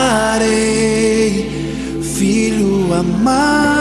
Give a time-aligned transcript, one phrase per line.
[2.03, 3.78] filho amado,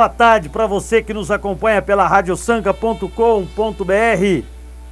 [0.00, 4.46] boa tarde para você que nos acompanha pela radiosanca.com.br.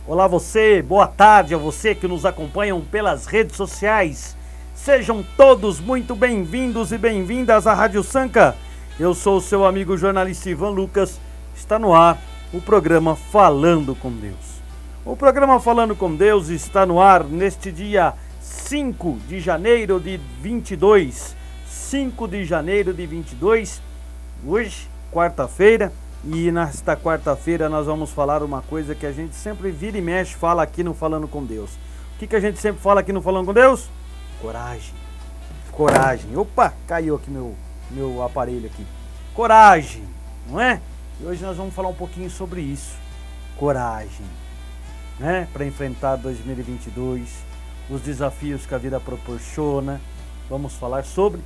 [0.07, 4.37] Olá você, boa tarde a você que nos acompanham pelas redes sociais.
[4.75, 8.55] Sejam todos muito bem-vindos e bem-vindas à Rádio Sanca.
[9.01, 11.19] Eu sou o seu amigo jornalista Ivan Lucas.
[11.57, 12.19] Está no ar
[12.53, 14.61] o programa Falando com Deus.
[15.07, 18.13] O programa Falando com Deus está no ar neste dia
[18.43, 21.35] 5 de janeiro de 22.
[21.67, 23.89] 5 de janeiro de 22
[24.47, 24.89] hoje,
[25.19, 25.93] quarta-feira,
[26.25, 30.37] e nesta quarta-feira nós vamos falar uma coisa que a gente sempre vira e mexe,
[30.37, 31.73] fala aqui no Falando com Deus.
[32.15, 33.91] O que, que a gente sempre fala aqui no Falando com Deus?
[34.41, 34.95] Coragem.
[35.73, 36.37] Coragem.
[36.37, 37.57] Opa, caiu aqui meu,
[37.91, 38.87] meu aparelho aqui.
[39.35, 40.05] Coragem,
[40.49, 40.81] não é?
[41.21, 42.95] E hoje nós vamos falar um pouquinho sobre isso.
[43.57, 44.27] Coragem,
[45.19, 45.49] né?
[45.53, 47.29] Para enfrentar 2022,
[47.91, 50.01] os desafios que a vida proporciona.
[50.49, 51.41] Vamos falar sobre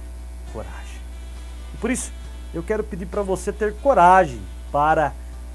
[0.53, 1.01] coragem.
[1.73, 2.13] E por isso,
[2.55, 4.41] eu quero pedir para você ter coragem
[4.71, 5.13] para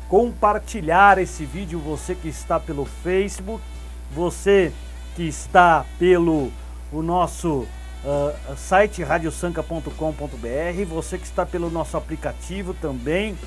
[0.10, 3.64] compartilhar esse vídeo, você que está pelo Facebook,
[4.12, 4.72] você
[5.16, 6.52] que está pelo
[6.92, 7.68] o nosso
[8.04, 13.38] uh, site radiosanca.com.br, você que está pelo nosso aplicativo também,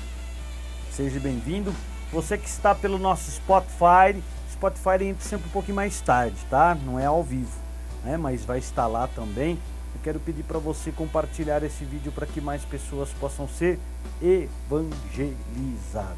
[0.91, 1.73] seja bem-vindo.
[2.11, 6.77] Você que está pelo nosso Spotify, Spotify entra sempre um pouquinho mais tarde, tá?
[6.85, 7.57] Não é ao vivo,
[8.03, 8.17] né?
[8.17, 9.57] Mas vai estar lá também.
[10.03, 13.77] Quero pedir para você compartilhar esse vídeo para que mais pessoas possam ser
[14.21, 16.15] evangelizadas,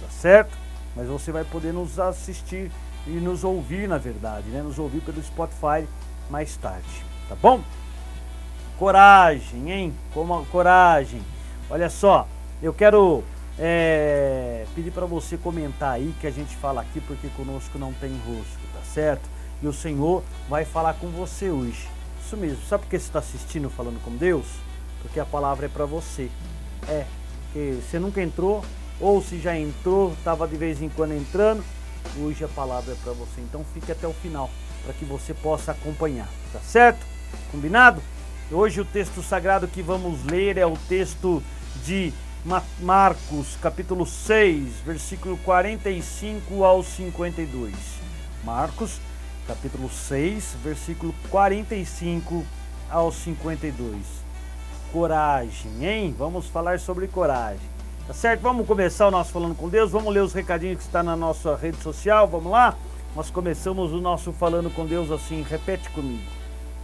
[0.00, 0.58] tá certo?
[0.96, 2.70] Mas você vai poder nos assistir
[3.06, 4.60] e nos ouvir, na verdade, né?
[4.60, 5.86] Nos ouvir pelo Spotify
[6.28, 7.62] mais tarde, tá bom?
[8.76, 9.94] Coragem, hein?
[10.12, 11.22] Como coragem.
[11.70, 12.26] Olha só,
[12.60, 13.22] eu quero
[13.56, 18.10] é, pedir para você comentar aí que a gente fala aqui porque conosco não tem
[18.26, 19.30] rosto, tá certo?
[19.62, 21.91] E o Senhor vai falar com você hoje.
[22.32, 22.64] Isso mesmo.
[22.66, 24.46] Sabe por que você está assistindo falando com Deus?
[25.02, 26.30] Porque a palavra é para você.
[26.88, 27.04] É.
[27.52, 28.64] Que você nunca entrou,
[28.98, 31.62] ou se já entrou, estava de vez em quando entrando,
[32.18, 33.42] hoje a palavra é para você.
[33.42, 34.48] Então fique até o final
[34.82, 37.04] para que você possa acompanhar, tá certo?
[37.50, 38.02] Combinado?
[38.50, 41.42] Hoje o texto sagrado que vamos ler é o texto
[41.84, 42.14] de
[42.80, 47.74] Marcos, capítulo 6, versículo 45 ao 52.
[48.42, 48.98] Marcos,
[49.46, 52.44] capítulo 6, versículo 45
[52.90, 53.96] ao 52.
[54.92, 56.14] Coragem, hein?
[56.16, 57.72] Vamos falar sobre coragem.
[58.06, 58.42] Tá certo?
[58.42, 59.90] Vamos começar o nosso Falando com Deus.
[59.90, 62.26] Vamos ler os recadinhos que está na nossa rede social.
[62.28, 62.76] Vamos lá?
[63.14, 65.42] Nós começamos o nosso Falando com Deus assim.
[65.42, 66.22] Repete comigo.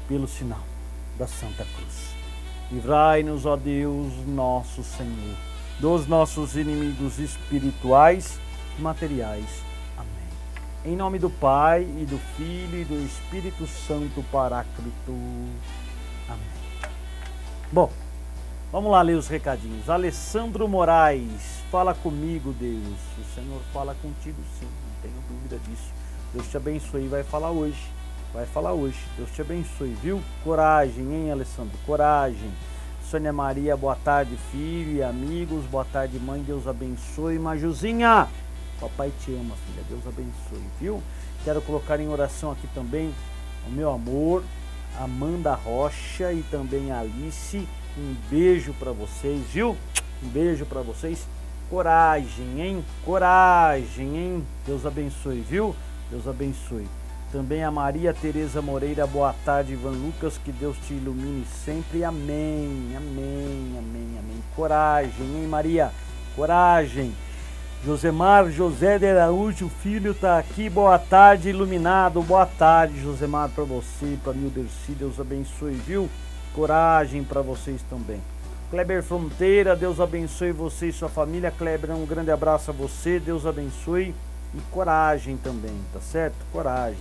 [0.08, 0.62] Pelo sinal
[1.18, 2.14] da Santa Cruz.
[2.70, 5.36] Livrai-nos, ó Deus, nosso Senhor,
[5.80, 8.38] dos nossos inimigos espirituais
[8.78, 9.67] e materiais.
[10.88, 15.12] Em nome do Pai e do Filho e do Espírito Santo Paráclito.
[16.26, 16.90] Amém.
[17.70, 17.92] Bom,
[18.72, 19.90] vamos lá ler os recadinhos.
[19.90, 22.98] Alessandro Moraes, fala comigo, Deus.
[23.18, 25.92] O Senhor fala contigo, sim, não tenho dúvida disso.
[26.32, 27.86] Deus te abençoe, vai falar hoje.
[28.32, 28.98] Vai falar hoje.
[29.18, 30.22] Deus te abençoe, viu?
[30.42, 31.76] Coragem, hein, Alessandro?
[31.84, 32.50] Coragem.
[33.10, 35.66] Sônia Maria, boa tarde, filho e amigos.
[35.66, 36.42] Boa tarde, mãe.
[36.42, 37.38] Deus abençoe.
[37.38, 38.26] Majuzinha,
[38.80, 39.84] papai te ama, filha.
[39.88, 41.02] Deus abençoe, viu?
[41.44, 43.14] Quero colocar em oração aqui também
[43.66, 44.42] o meu amor,
[44.98, 47.66] Amanda Rocha e também Alice.
[47.96, 49.76] Um beijo para vocês, viu?
[50.22, 51.26] Um beijo para vocês.
[51.70, 52.84] Coragem, hein?
[53.04, 54.46] Coragem, hein?
[54.66, 55.74] Deus abençoe, viu?
[56.10, 56.86] Deus abençoe.
[57.30, 62.02] Também a Maria Tereza Moreira, boa tarde, Ivan Lucas, que Deus te ilumine sempre.
[62.02, 64.42] Amém, amém, amém, amém.
[64.56, 65.92] Coragem, hein, Maria?
[66.34, 67.12] Coragem.
[67.84, 70.68] Josemar José de Araújo Filho está aqui.
[70.68, 72.20] Boa tarde, iluminado.
[72.22, 74.92] Boa tarde, Josemar, para você, para Milderci.
[74.92, 76.08] Deus abençoe, viu?
[76.52, 78.20] Coragem para vocês também.
[78.68, 81.52] Kleber Fronteira, Deus abençoe você e sua família.
[81.52, 83.20] Kleber, um grande abraço a você.
[83.20, 84.12] Deus abençoe
[84.54, 86.36] e coragem também, tá certo?
[86.52, 86.98] Coragem.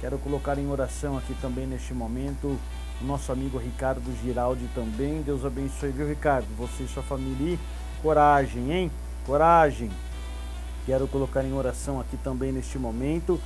[0.00, 2.58] Quero colocar em oração aqui também neste momento
[3.00, 5.20] o nosso amigo Ricardo Giraldi também.
[5.20, 6.46] Deus abençoe, viu, Ricardo?
[6.56, 7.58] Você e sua família.
[8.02, 8.90] Coragem, hein?
[9.26, 9.90] Coragem.
[10.86, 13.40] Quero colocar em oração aqui também neste momento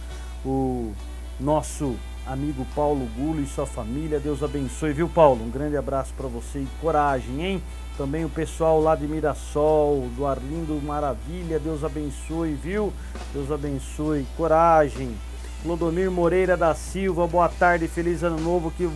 [0.44, 0.92] o
[1.38, 1.94] nosso
[2.26, 4.18] amigo Paulo Gulo e sua família.
[4.18, 5.44] Deus abençoe, viu, Paulo?
[5.44, 7.62] Um grande abraço para você e coragem, hein?
[7.96, 12.92] Também o pessoal lá de Mirassol, do Arlindo Maravilha, Deus abençoe, viu?
[13.32, 15.16] Deus abençoe, coragem.
[15.62, 18.88] Clodomir Moreira da Silva, boa tarde, feliz ano novo, que,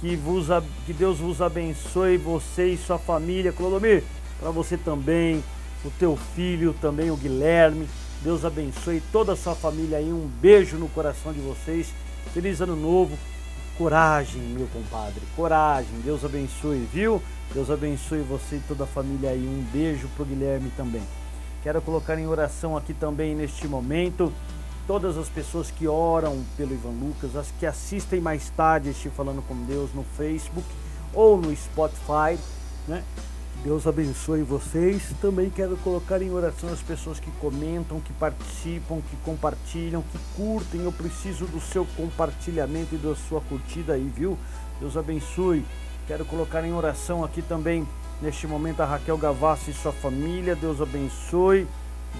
[0.00, 0.46] que, vos,
[0.86, 3.52] que Deus vos abençoe, você e sua família.
[3.52, 4.02] Clodomir,
[4.40, 5.44] para você também,
[5.84, 7.88] o teu filho também, o Guilherme.
[8.22, 11.92] Deus abençoe toda a sua família aí, um beijo no coração de vocês.
[12.32, 13.18] Feliz ano novo.
[13.76, 16.00] Coragem, meu compadre, coragem.
[16.04, 17.22] Deus abençoe, viu?
[17.52, 19.40] Deus abençoe você e toda a família aí.
[19.40, 21.02] Um beijo pro Guilherme também.
[21.62, 24.32] Quero colocar em oração aqui também neste momento
[24.86, 29.42] todas as pessoas que oram pelo Ivan Lucas, as que assistem mais tarde este Falando
[29.46, 30.66] com Deus no Facebook
[31.14, 32.38] ou no Spotify,
[32.88, 33.04] né?
[33.64, 35.02] Deus abençoe vocês.
[35.20, 40.82] Também quero colocar em oração as pessoas que comentam, que participam, que compartilham, que curtem.
[40.82, 44.36] Eu preciso do seu compartilhamento e da sua curtida aí, viu?
[44.80, 45.64] Deus abençoe.
[46.08, 47.86] Quero colocar em oração aqui também,
[48.20, 50.56] neste momento, a Raquel Gavassi e sua família.
[50.56, 51.68] Deus abençoe.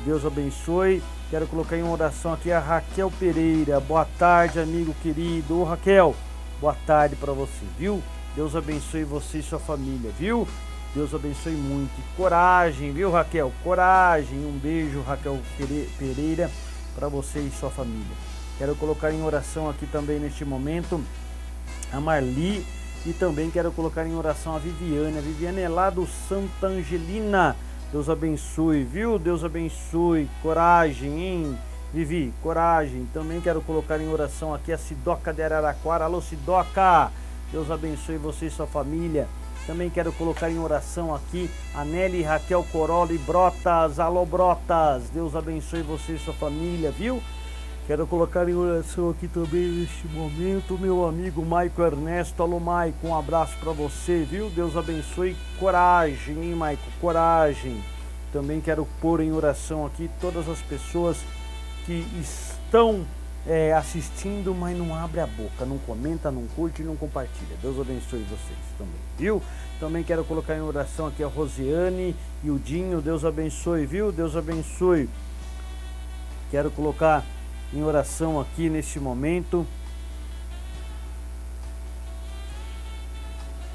[0.04, 1.02] Deus abençoe.
[1.28, 3.80] Quero colocar em oração aqui a Raquel Pereira.
[3.80, 5.58] Boa tarde, amigo querido.
[5.58, 6.14] Ô, Raquel,
[6.60, 8.00] boa tarde para você, viu?
[8.36, 10.46] Deus abençoe você e sua família, viu?
[10.94, 11.92] Deus abençoe muito.
[12.16, 13.52] Coragem, viu, Raquel?
[13.64, 14.38] Coragem.
[14.38, 15.38] Um beijo, Raquel
[15.98, 16.50] Pereira,
[16.94, 18.16] para você e sua família.
[18.58, 21.02] Quero colocar em oração aqui também neste momento
[21.92, 22.64] a Marli
[23.04, 25.18] e também quero colocar em oração a Viviane.
[25.18, 27.56] A Viviane é lá do Santa Angelina.
[27.90, 29.18] Deus abençoe, viu?
[29.18, 30.28] Deus abençoe.
[30.42, 31.58] Coragem, hein?
[31.92, 33.08] Vivi, coragem.
[33.12, 36.04] Também quero colocar em oração aqui a Sidoca de Araraquara.
[36.04, 37.10] Alô, Sidoca!
[37.50, 39.26] Deus abençoe você e sua família.
[39.66, 44.00] Também quero colocar em oração aqui a Nelly Raquel Coroli Brotas.
[44.00, 45.04] Alô, Brotas!
[45.10, 47.22] Deus abençoe você e sua família, viu?
[47.86, 52.42] Quero colocar em oração aqui também neste momento meu amigo Maico Ernesto.
[52.42, 54.50] Alô, Maico, um abraço para você, viu?
[54.50, 55.36] Deus abençoe.
[55.58, 56.82] Coragem, hein, Maico?
[57.00, 57.82] Coragem.
[58.32, 61.18] Também quero pôr em oração aqui todas as pessoas
[61.84, 63.04] que estão
[63.46, 67.56] é, assistindo, mas não abre a boca, não comenta, não curte, não compartilha.
[67.60, 69.42] Deus abençoe vocês também, viu?
[69.80, 73.00] Também quero colocar em oração aqui a Rosiane e o Dinho.
[73.00, 74.12] Deus abençoe, viu?
[74.12, 75.08] Deus abençoe.
[76.50, 77.24] Quero colocar
[77.72, 79.66] em oração aqui neste momento.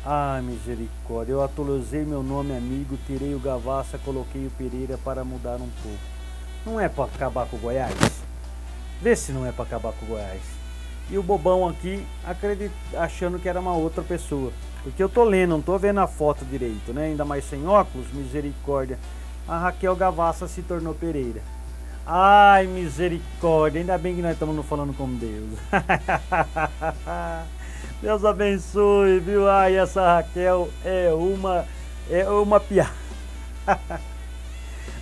[0.05, 5.55] Ai, misericórdia, eu atualizei meu nome amigo, tirei o Gavassa, coloquei o Pereira para mudar
[5.55, 5.99] um pouco.
[6.65, 8.26] Não é para acabar com o Goiás?
[9.01, 10.41] Vê se não é para acabar com o Goiás.
[11.09, 12.73] E o bobão aqui acredit...
[12.95, 14.51] achando que era uma outra pessoa.
[14.83, 17.05] Porque eu tô lendo, não tô vendo a foto direito, né?
[17.05, 18.99] Ainda mais sem óculos, misericórdia.
[19.47, 21.41] A Raquel Gavassa se tornou Pereira.
[22.05, 23.79] Ai, misericórdia.
[23.79, 25.59] Ainda bem que nós estamos falando com Deus.
[28.01, 29.49] Deus abençoe, viu?
[29.49, 31.65] Ai, essa Raquel é uma
[32.09, 32.91] é uma piada.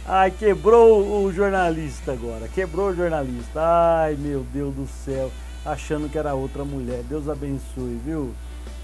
[0.07, 2.47] Ai, quebrou o jornalista agora.
[2.47, 3.59] Quebrou o jornalista.
[3.59, 5.31] Ai, meu Deus do céu.
[5.65, 7.01] Achando que era outra mulher.
[7.09, 8.31] Deus abençoe, viu?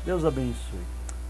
[0.04, 0.80] Deus abençoe.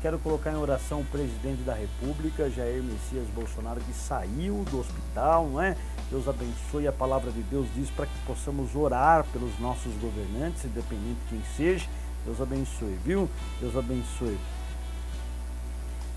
[0.02, 5.48] Quero colocar em oração o presidente da República, Jair Messias Bolsonaro, que saiu do hospital,
[5.48, 5.76] não é?
[6.10, 6.88] Deus abençoe.
[6.88, 11.42] A palavra de Deus diz para que possamos orar pelos nossos governantes, independente de quem
[11.58, 11.86] seja.
[12.26, 13.30] Deus abençoe, viu?
[13.60, 14.38] Deus abençoe.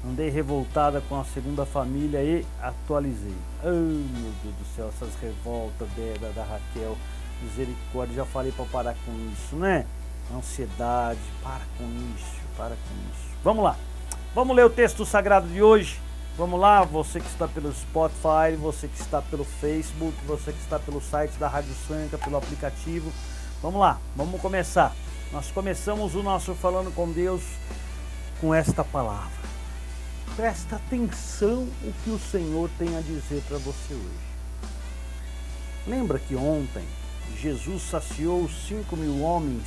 [0.06, 3.34] Andei revoltada com a segunda família e atualizei.
[3.62, 5.88] Oh, meu Deus do céu, essas revoltas
[6.20, 6.96] da, da Raquel.
[7.42, 9.86] Misericórdia, já falei para parar com isso, né?
[10.34, 11.84] Ansiedade, para com
[12.14, 13.34] isso, para com isso.
[13.42, 13.76] Vamos lá.
[14.34, 15.98] Vamos ler o texto sagrado de hoje.
[16.36, 20.78] Vamos lá, você que está pelo Spotify, você que está pelo Facebook, você que está
[20.78, 23.10] pelo site da Rádio Sônica, pelo aplicativo.
[23.62, 24.92] Vamos lá, vamos começar.
[25.32, 27.42] Nós começamos o nosso Falando com Deus
[28.40, 29.43] com esta palavra.
[30.36, 34.34] Presta atenção o que o Senhor tem a dizer para você hoje.
[35.86, 36.84] Lembra que ontem
[37.40, 39.62] Jesus saciou os cinco mil homens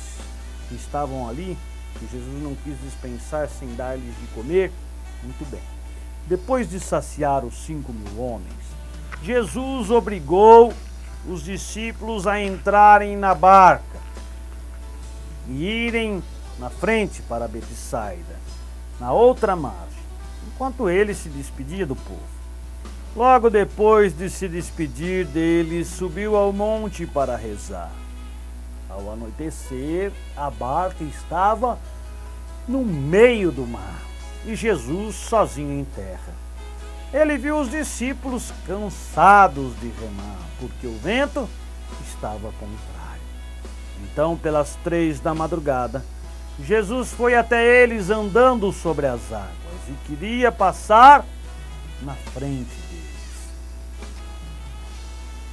[0.68, 1.56] que estavam ali,
[1.98, 4.70] que Jesus não quis dispensar sem dar-lhes de comer?
[5.22, 5.62] Muito bem.
[6.26, 8.52] Depois de saciar os cinco mil homens,
[9.22, 10.74] Jesus obrigou
[11.26, 13.98] os discípulos a entrarem na barca
[15.48, 16.22] e irem
[16.58, 18.36] na frente para Betsaida,
[19.00, 19.97] na outra margem,
[20.58, 22.18] enquanto ele se despedia do povo.
[23.14, 27.92] Logo depois de se despedir deles, subiu ao monte para rezar.
[28.90, 31.78] Ao anoitecer, a barca estava
[32.66, 34.02] no meio do mar
[34.44, 36.34] e Jesus sozinho em terra.
[37.12, 41.48] Ele viu os discípulos cansados de remar, porque o vento
[42.08, 43.22] estava contrário.
[44.02, 46.04] Então, pelas três da madrugada,
[46.60, 51.24] Jesus foi até eles andando sobre as águas e queria passar
[52.02, 53.48] na frente deles.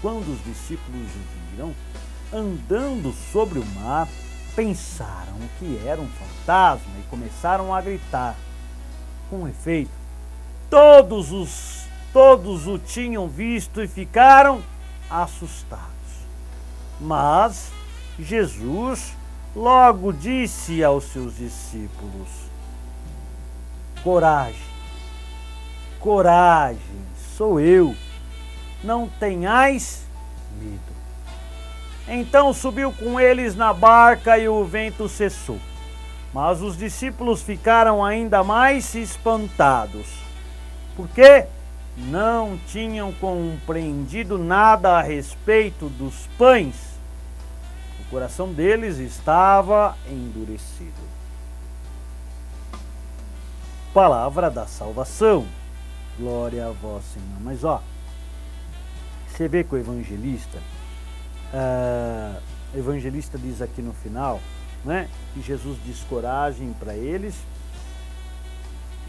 [0.02, 1.74] Quando os discípulos o viram
[2.34, 4.08] andando sobre o mar,
[4.56, 8.36] pensaram que era um fantasma e começaram a gritar.
[9.30, 9.92] Com efeito,
[10.70, 14.64] todos os todos o tinham visto e ficaram
[15.10, 15.84] assustados.
[17.02, 17.74] Mas
[18.18, 19.12] Jesus
[19.54, 22.30] logo disse aos seus discípulos:
[24.06, 24.62] Coragem,
[26.00, 26.80] coragem,
[27.36, 27.96] sou eu,
[28.84, 30.06] não tenhais
[30.62, 30.80] medo.
[32.08, 35.58] Então subiu com eles na barca e o vento cessou.
[36.32, 40.06] Mas os discípulos ficaram ainda mais espantados,
[40.96, 41.48] porque
[41.98, 46.76] não tinham compreendido nada a respeito dos pães.
[48.02, 51.05] O coração deles estava endurecido.
[53.96, 55.46] Palavra da salvação.
[56.20, 57.40] Glória a vós, Senhor.
[57.40, 57.82] Mas ó,
[59.26, 60.58] você vê que o evangelista,
[61.54, 62.42] uh,
[62.74, 64.42] o evangelista diz aqui no final,
[64.84, 65.08] né?
[65.34, 67.36] Que Jesus diz coragem para eles,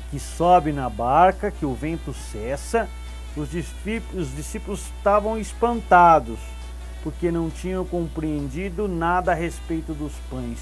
[0.08, 2.88] que sobe na barca, que o vento cessa.
[3.36, 6.38] Os discípulos, os discípulos estavam espantados,
[7.02, 10.60] porque não tinham compreendido nada a respeito dos pães.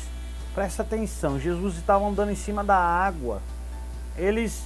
[0.55, 3.43] Presta atenção, Jesus estava andando em cima da água.
[4.17, 4.63] Eles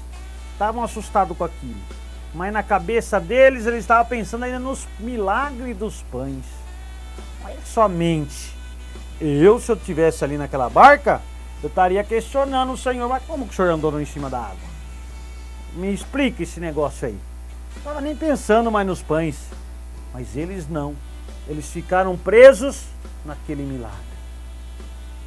[0.52, 1.80] estavam assustados com aquilo.
[2.34, 6.44] Mas na cabeça deles, eles estavam pensando ainda nos milagres dos pães.
[7.44, 8.58] Olha somente
[9.20, 11.20] eu, se eu tivesse ali naquela barca,
[11.62, 14.68] eu estaria questionando o Senhor, mas como que o Senhor andou em cima da água?
[15.74, 17.18] Me explica esse negócio aí.
[17.72, 19.36] Não estava nem pensando mais nos pães.
[20.14, 20.94] Mas eles não.
[21.48, 22.84] Eles ficaram presos
[23.24, 23.98] naquele milagre.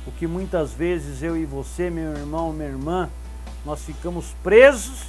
[0.07, 3.09] O que muitas vezes eu e você, meu irmão, minha irmã,
[3.65, 5.03] nós ficamos presos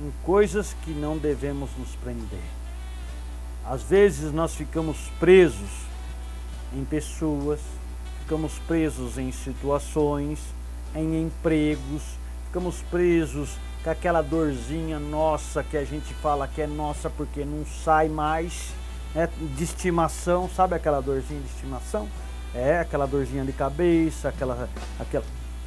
[0.00, 2.40] em coisas que não devemos nos prender.
[3.64, 5.70] Às vezes nós ficamos presos
[6.74, 7.60] em pessoas,
[8.20, 10.40] ficamos presos em situações,
[10.94, 12.02] em empregos,
[12.46, 13.50] ficamos presos
[13.84, 18.70] com aquela dorzinha nossa que a gente fala que é nossa porque não sai mais,
[19.14, 19.28] né?
[19.56, 22.08] de estimação, sabe aquela dorzinha de estimação?
[22.54, 24.68] É, aquela dorzinha de cabeça, aquela,
[24.98, 25.24] aquela,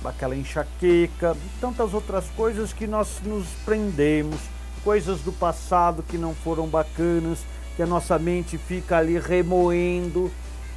[0.10, 4.40] aquela enxaqueca, tantas outras coisas que nós nos prendemos,
[4.84, 7.40] coisas do passado que não foram bacanas,
[7.76, 10.32] que a nossa mente fica ali remoendo,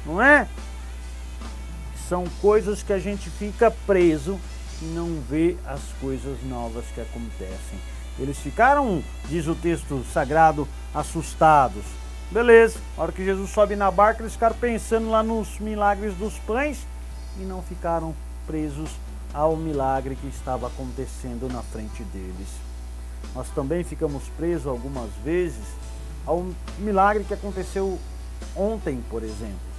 [0.05, 0.47] não é?
[2.07, 4.39] São coisas que a gente fica preso
[4.81, 7.79] e não vê as coisas novas que acontecem.
[8.17, 11.83] Eles ficaram, diz o texto sagrado, assustados.
[12.31, 16.37] Beleza, a hora que Jesus sobe na barca, eles ficaram pensando lá nos milagres dos
[16.39, 16.85] pães
[17.39, 18.13] e não ficaram
[18.45, 18.89] presos
[19.33, 22.47] ao milagre que estava acontecendo na frente deles.
[23.35, 25.63] Nós também ficamos presos algumas vezes
[26.25, 26.45] ao
[26.79, 27.99] milagre que aconteceu
[28.55, 29.69] ontem, por exemplo.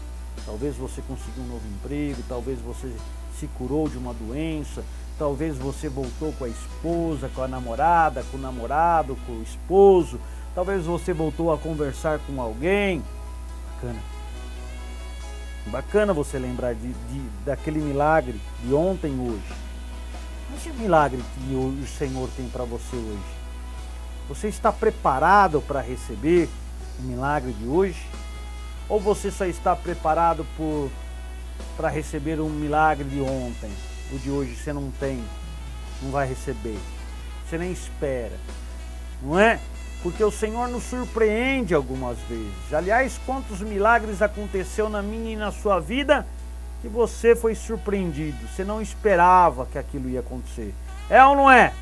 [0.47, 2.93] Talvez você conseguiu um novo emprego, talvez você
[3.39, 4.83] se curou de uma doença,
[5.19, 10.19] talvez você voltou com a esposa, com a namorada, com o namorado, com o esposo,
[10.55, 13.03] talvez você voltou a conversar com alguém.
[13.75, 14.20] Bacana.
[15.71, 19.55] Bacana você lembrar de, de daquele milagre de ontem hoje.
[20.51, 23.41] Mas o milagre que o Senhor tem para você hoje?
[24.29, 26.49] Você está preparado para receber
[26.99, 28.05] o milagre de hoje?
[28.89, 30.45] Ou você só está preparado
[31.77, 33.71] para receber um milagre de ontem?
[34.13, 35.23] O de hoje você não tem,
[36.03, 36.79] não vai receber.
[37.49, 38.37] você nem espera.
[39.23, 39.61] Não é?
[40.03, 42.73] Porque o Senhor nos surpreende algumas vezes.
[42.73, 46.27] Aliás, quantos milagres aconteceu na minha e na sua vida
[46.81, 50.75] que você foi surpreendido, você não esperava que aquilo ia acontecer.
[51.11, 51.75] É ou não é?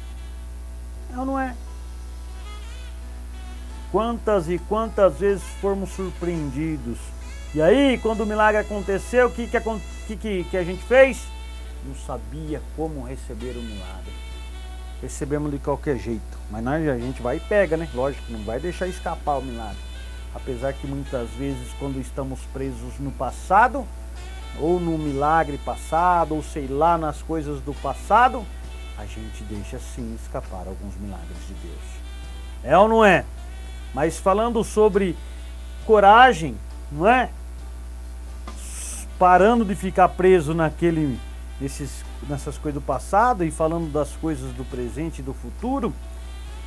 [1.14, 1.54] É ou não é?
[3.92, 6.98] Quantas e quantas vezes fomos surpreendidos.
[7.54, 11.22] E aí, quando o milagre aconteceu, o que, que, que, que a gente fez?
[11.86, 14.27] Não sabia como receber o milagre.
[15.00, 16.38] Recebemos de qualquer jeito.
[16.50, 17.88] Mas nós, a gente vai e pega, né?
[17.94, 19.78] Lógico, não vai deixar escapar o milagre.
[20.34, 23.86] Apesar que muitas vezes, quando estamos presos no passado,
[24.60, 28.44] ou no milagre passado, ou sei lá, nas coisas do passado,
[28.98, 31.98] a gente deixa sim escapar alguns milagres de Deus.
[32.64, 33.24] É ou não é?
[33.94, 35.16] Mas falando sobre
[35.86, 36.56] coragem,
[36.90, 37.30] não é?
[39.18, 41.18] Parando de ficar preso naquele,
[41.60, 45.92] nesses, nessas coisas do passado e falando das coisas do presente e do futuro,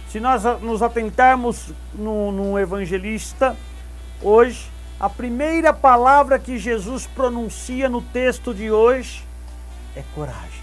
[0.10, 3.56] se nós nos atentarmos no, evangelista
[4.22, 9.24] hoje, a primeira palavra que Jesus pronuncia no texto de hoje
[9.96, 10.62] é coragem.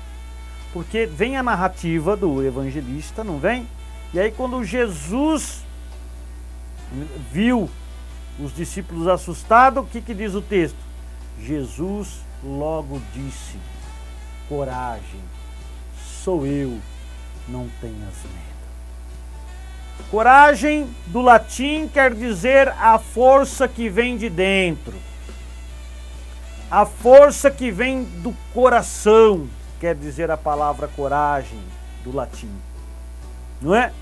[0.73, 3.67] Porque vem a narrativa do evangelista, não vem?
[4.13, 5.65] E aí, quando Jesus
[7.33, 7.69] viu
[8.39, 10.79] os discípulos assustados, o que, que diz o texto?
[11.41, 13.57] Jesus logo disse:
[14.49, 15.21] Coragem,
[16.25, 16.79] sou eu,
[17.47, 18.49] não tenhas medo.
[20.11, 24.95] Coragem, do latim, quer dizer a força que vem de dentro.
[26.71, 29.47] A força que vem do coração,
[29.79, 31.61] quer dizer a palavra coragem,
[32.03, 32.51] do latim.
[33.61, 33.93] Não é?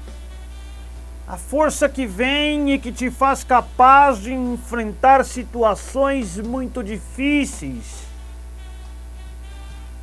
[1.26, 8.05] A força que vem e que te faz capaz de enfrentar situações muito difíceis.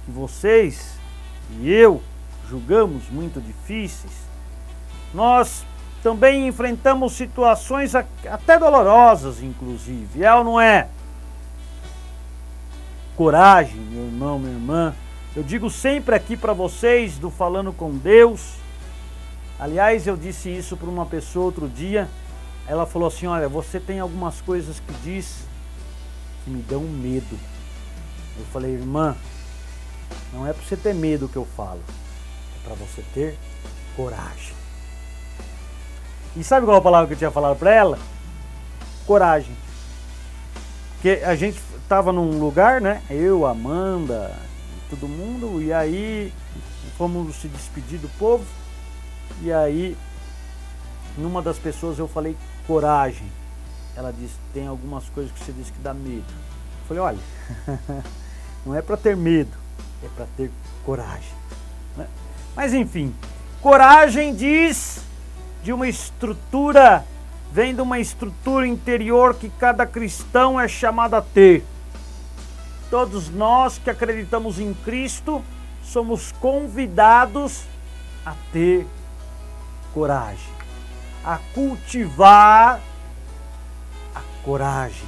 [0.06, 0.98] Que vocês
[1.60, 2.02] e eu
[2.50, 4.14] julgamos muito difíceis.
[5.14, 5.66] Nós
[6.02, 10.24] também enfrentamos situações até dolorosas, inclusive.
[10.24, 10.88] É ou não é?
[13.16, 14.96] Coragem, meu irmão, minha irmã.
[15.36, 18.56] Eu digo sempre aqui para vocês do Falando com Deus.
[19.60, 22.10] Aliás, eu disse isso para uma pessoa outro dia.
[22.68, 25.46] Ela falou assim: Olha, você tem algumas coisas que diz
[26.44, 27.38] que me dão medo.
[28.38, 29.16] Eu falei, irmã,
[30.34, 31.82] não é para você ter medo que eu falo,
[32.58, 33.38] é para você ter
[33.96, 34.54] coragem.
[36.36, 38.00] E sabe qual a palavra que eu tinha falado para ela?
[39.06, 39.56] Coragem.
[40.96, 43.04] Porque a gente estava num lugar, né?
[43.10, 44.36] Eu, Amanda,
[44.90, 46.34] todo mundo, e aí
[46.98, 48.46] fomos se despedir do povo.
[49.42, 49.98] E aí,
[51.18, 53.28] numa das pessoas eu falei coragem.
[53.96, 56.26] Ela disse: tem algumas coisas que você disse que dá medo.
[56.28, 57.20] Eu falei: olha,
[58.66, 59.56] não é para ter medo,
[60.04, 60.52] é para ter
[60.86, 61.34] coragem.
[61.96, 62.08] Né?
[62.56, 63.14] Mas enfim,
[63.62, 65.02] coragem diz
[65.64, 67.06] de uma estrutura,
[67.52, 71.64] vem de uma estrutura interior que cada cristão é chamado a ter.
[72.90, 75.44] Todos nós que acreditamos em Cristo
[75.84, 77.64] somos convidados
[78.26, 78.86] a ter
[79.94, 80.54] coragem,
[81.24, 82.80] a cultivar
[84.14, 85.08] a coragem,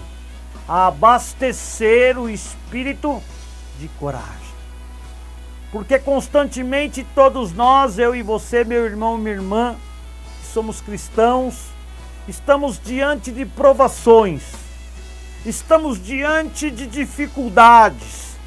[0.68, 3.22] a abastecer o espírito
[3.80, 4.45] de coragem.
[5.76, 9.76] Porque constantemente todos nós, eu e você, meu irmão minha irmã,
[10.42, 11.66] somos cristãos,
[12.30, 14.54] estamos diante de provações,
[15.46, 18.38] estamos diante de dificuldades,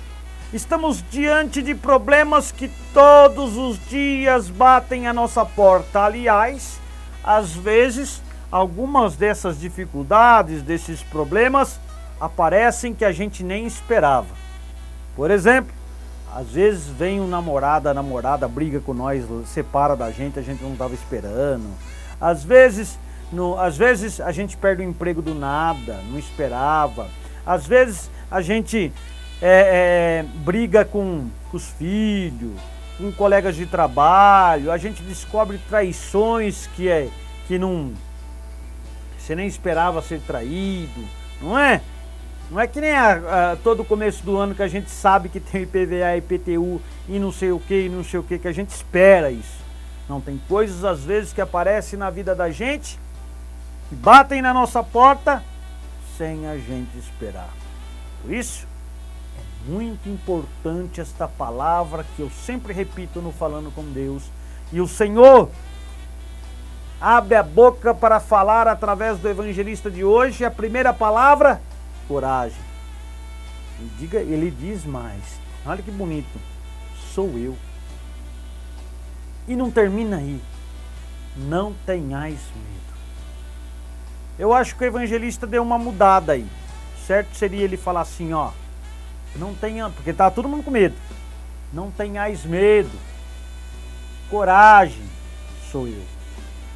[0.55, 6.05] estamos diante de problemas que todos os dias batem a nossa porta.
[6.05, 6.81] Aliás,
[7.23, 11.79] às vezes, algumas dessas dificuldades, desses problemas,
[12.19, 14.35] aparecem que a gente nem esperava.
[15.15, 15.77] Por exemplo,
[16.35, 20.63] às vezes vem um namorado, a namorada briga com nós, separa da gente, a gente
[20.63, 21.69] não estava esperando.
[22.21, 22.99] Às vezes,
[23.33, 27.09] no, às vezes a gente perde o emprego do nada, não esperava.
[27.47, 28.93] Às vezes a gente
[29.41, 32.53] é, é, briga com, com os filhos,
[32.99, 37.09] com colegas de trabalho, a gente descobre traições que é
[37.47, 37.93] que não
[39.19, 41.05] você nem esperava ser traído,
[41.43, 41.83] não é?
[42.51, 45.39] Não é que nem a, a, todo começo do ano que a gente sabe que
[45.39, 48.53] tem IPVA, IPTU e não sei o que, e não sei o que, que a
[48.53, 49.59] gente espera isso.
[50.09, 52.99] Não, tem coisas às vezes que aparecem na vida da gente,
[53.91, 55.43] que batem na nossa porta
[56.17, 57.51] sem a gente esperar.
[58.23, 58.67] Por isso,
[59.37, 64.25] é muito importante esta palavra que eu sempre repito no Falando com Deus.
[64.73, 65.51] E o Senhor
[67.01, 70.45] abre a boca para falar através do evangelista de hoje.
[70.45, 71.61] A primeira palavra,
[72.09, 72.59] coragem.
[73.79, 75.23] Ele, diga, ele diz mais.
[75.65, 76.41] Olha que bonito.
[77.15, 77.57] Sou eu.
[79.47, 80.41] E não termina aí.
[81.37, 82.79] não tenhais medo.
[84.39, 86.47] Eu acho que o evangelista deu uma mudada aí.
[87.07, 88.51] Certo seria ele falar assim, ó,
[89.37, 90.97] não tenha, porque tá todo mundo com medo.
[91.73, 92.91] Não tenhais medo.
[94.31, 95.03] Coragem
[95.71, 96.03] sou eu.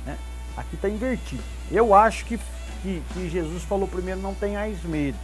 [0.07, 0.16] Né?
[0.57, 1.42] Aqui está invertido.
[1.71, 2.38] Eu acho que,
[2.83, 5.18] que, que Jesus falou primeiro, não tenhais medo.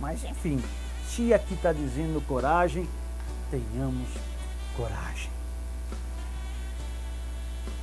[0.00, 0.62] Mas enfim,
[1.06, 2.88] se aqui está dizendo coragem,
[3.50, 4.08] tenhamos
[4.76, 5.30] coragem.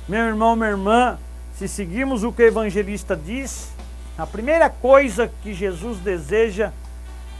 [0.08, 1.18] Meu irmão, minha irmã,
[1.54, 3.70] se seguirmos o que o evangelista diz,
[4.16, 6.72] a primeira coisa que Jesus deseja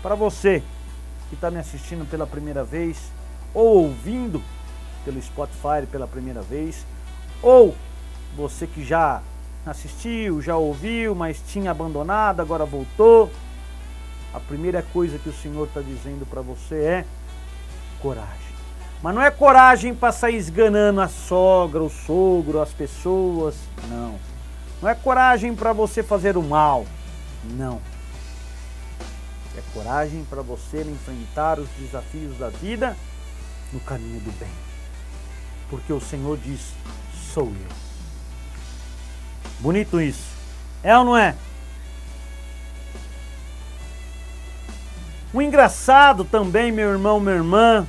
[0.02, 0.62] para você
[1.28, 3.10] que está me assistindo pela primeira vez,
[3.52, 4.42] ou ouvindo
[5.04, 6.84] pelo Spotify pela primeira vez,
[7.42, 7.74] ou
[8.36, 9.22] você que já
[9.70, 13.30] assistiu, já ouviu, mas tinha abandonado, agora voltou.
[14.32, 17.04] A primeira coisa que o Senhor está dizendo para você é
[18.00, 18.46] coragem.
[19.02, 23.56] Mas não é coragem para sair esganando a sogra, o sogro, as pessoas.
[23.88, 24.18] Não.
[24.80, 26.86] Não é coragem para você fazer o mal.
[27.44, 27.80] Não.
[29.56, 32.96] É coragem para você enfrentar os desafios da vida
[33.72, 34.50] no caminho do bem.
[35.70, 36.72] Porque o Senhor diz:
[37.32, 37.85] sou eu.
[39.60, 40.36] Bonito isso.
[40.82, 41.34] É ou não é?
[45.32, 47.86] O engraçado também, meu irmão, minha irmã,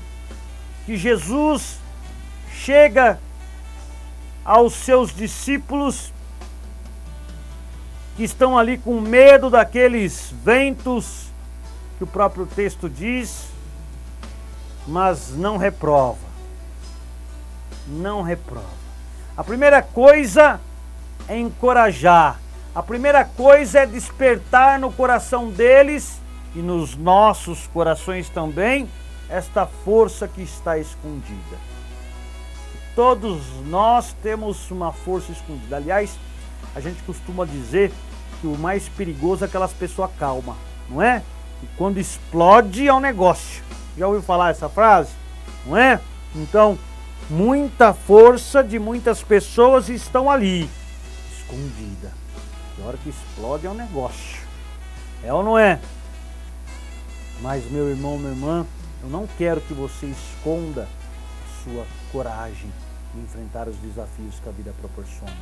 [0.85, 1.77] que Jesus
[2.51, 3.19] chega
[4.43, 6.11] aos seus discípulos
[8.15, 11.27] que estão ali com medo daqueles ventos
[11.97, 13.47] que o próprio texto diz,
[14.87, 16.27] mas não reprova.
[17.87, 18.77] Não reprova.
[19.35, 20.59] A primeira coisa
[21.27, 22.39] é encorajar.
[22.73, 26.21] A primeira coisa é despertar no coração deles
[26.55, 28.87] e nos nossos corações também
[29.29, 31.57] esta força que está escondida.
[32.95, 35.75] Todos nós temos uma força escondida.
[35.75, 36.17] Aliás,
[36.75, 37.91] a gente costuma dizer
[38.41, 40.55] que o mais perigoso é aquelas pessoas calmas,
[40.89, 41.21] não é?
[41.61, 43.63] E quando explode é um negócio.
[43.97, 45.11] Já ouviu falar essa frase?
[45.65, 45.99] Não é?
[46.35, 46.77] Então,
[47.29, 50.69] muita força de muitas pessoas estão ali,
[51.47, 52.11] escondida.
[52.77, 54.45] Na hora que explode é um negócio.
[55.23, 55.79] É ou não é?
[57.41, 58.65] Mas, meu irmão, minha irmã,
[59.01, 62.69] eu não quero que você esconda a sua coragem
[63.13, 65.33] de enfrentar os desafios que a vida proporciona.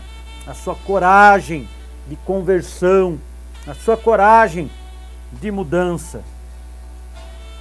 [0.46, 1.68] A sua coragem
[2.08, 3.20] de conversão,
[3.68, 4.70] a sua coragem
[5.32, 6.24] de mudança,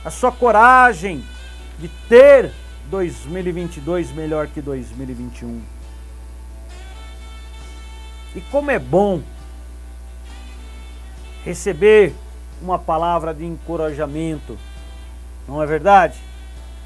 [0.05, 1.25] a sua coragem
[1.79, 2.53] de ter
[2.91, 5.74] 2022 melhor que 2021.
[8.35, 9.23] E como é bom
[11.45, 12.15] receber
[12.61, 14.59] uma palavra de encorajamento,
[15.47, 16.19] não é verdade?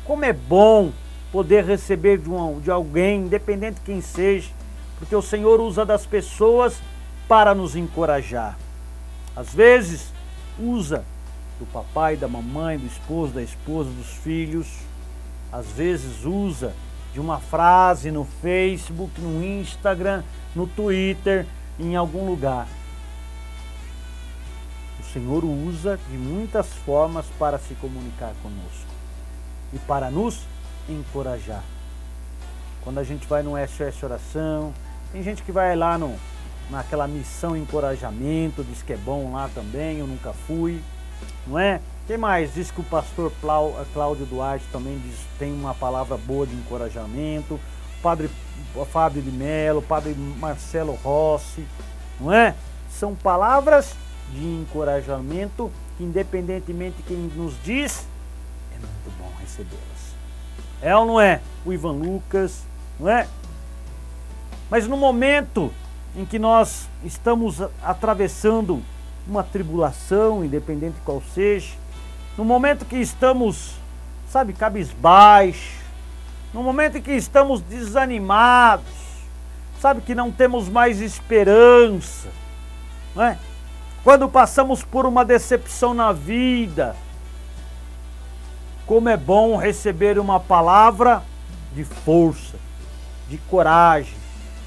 [0.05, 0.93] Como é bom
[1.33, 4.51] poder receber de, um, de alguém, independente de quem seja,
[4.99, 6.81] porque o Senhor usa das pessoas
[7.29, 8.59] para nos encorajar.
[9.37, 10.13] Às vezes,
[10.59, 11.05] usa
[11.61, 14.67] do papai, da mamãe, do esposo, da esposa, dos filhos.
[15.53, 16.75] Às vezes, usa
[17.19, 20.23] de uma frase no Facebook, no Instagram,
[20.55, 21.45] no Twitter,
[21.77, 22.69] em algum lugar.
[25.01, 28.87] O Senhor usa de muitas formas para se comunicar conosco
[29.73, 30.43] e para nos
[30.89, 31.65] encorajar.
[32.85, 34.73] Quando a gente vai no SOS Oração,
[35.11, 36.15] tem gente que vai lá no,
[36.71, 40.81] naquela missão encorajamento, diz que é bom lá também, eu nunca fui,
[41.49, 41.81] não é?
[42.09, 42.55] Quem mais?
[42.55, 43.31] Diz que o pastor
[43.93, 48.31] Cláudio Duarte também diz, tem uma palavra boa de encorajamento, o padre
[48.91, 51.67] Fábio de Mello, o padre Marcelo Rossi,
[52.19, 52.55] não é?
[52.91, 53.95] São palavras
[54.33, 58.07] de encorajamento que, independentemente de quem nos diz,
[58.75, 60.15] é muito bom recebê-las.
[60.81, 61.43] É ou não é?
[61.67, 62.63] O Ivan Lucas,
[62.99, 63.29] não é?
[64.71, 65.71] Mas no momento
[66.17, 68.83] em que nós estamos atravessando
[69.27, 71.75] uma tribulação, independente qual seja,
[72.39, 73.73] no momento que estamos,
[74.31, 75.77] sabe, cabisbaixo,
[76.55, 78.87] no momento que estamos desanimados,
[79.81, 82.29] sabe, que não temos mais esperança,
[83.13, 83.37] não é?
[84.05, 86.95] Quando passamos por uma decepção na vida,
[88.87, 91.25] como é bom receber uma palavra
[91.75, 92.55] de força,
[93.29, 94.15] de coragem,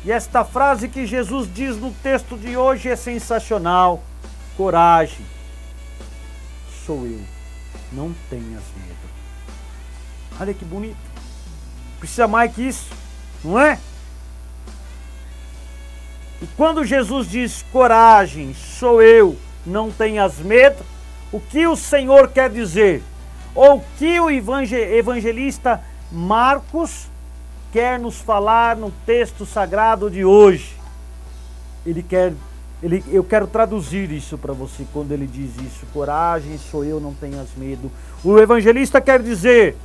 [0.04, 4.04] e esta frase que Jesus diz no texto de hoje é sensacional.
[4.58, 5.26] Coragem.
[6.86, 7.41] Sou eu.
[7.92, 9.12] Não tenhas medo.
[10.40, 10.98] Olha que bonito.
[12.00, 12.88] Precisa mais que isso,
[13.44, 13.78] não é?
[16.42, 20.84] E quando Jesus diz coragem, sou eu, não tenhas medo,
[21.32, 23.04] o que o Senhor quer dizer?
[23.54, 27.08] Ou o que o evangelista Marcos
[27.72, 30.76] quer nos falar no texto sagrado de hoje.
[31.86, 32.34] Ele quer,
[32.82, 35.86] ele, eu quero traduzir isso para você quando ele diz isso.
[35.94, 37.92] Coragem, sou eu, não tenhas medo.
[38.24, 39.78] O evangelista quer dizer: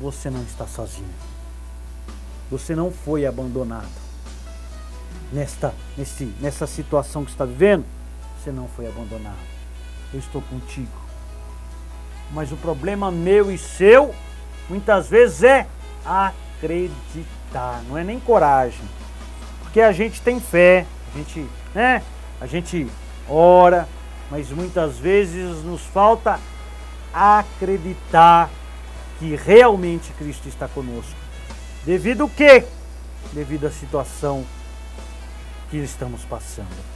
[0.00, 1.14] você não está sozinho.
[2.50, 4.04] Você não foi abandonado.
[5.32, 7.84] Nesta, nesse, nessa situação que está vivendo,
[8.38, 9.38] você não foi abandonado.
[10.12, 11.04] Eu estou contigo.
[12.32, 14.14] Mas o problema meu e seu,
[14.68, 15.66] muitas vezes, é
[16.04, 17.82] acreditar.
[17.88, 18.84] Não é nem coragem.
[19.62, 22.02] Porque a gente tem fé, a gente, né?
[22.40, 22.86] A gente
[23.28, 23.88] ora,
[24.30, 26.38] mas muitas vezes nos falta
[27.12, 28.50] acreditar
[29.18, 31.14] que realmente Cristo está conosco.
[31.84, 32.64] Devido o quê?
[33.32, 34.44] Devido à situação
[35.70, 36.94] que estamos passando.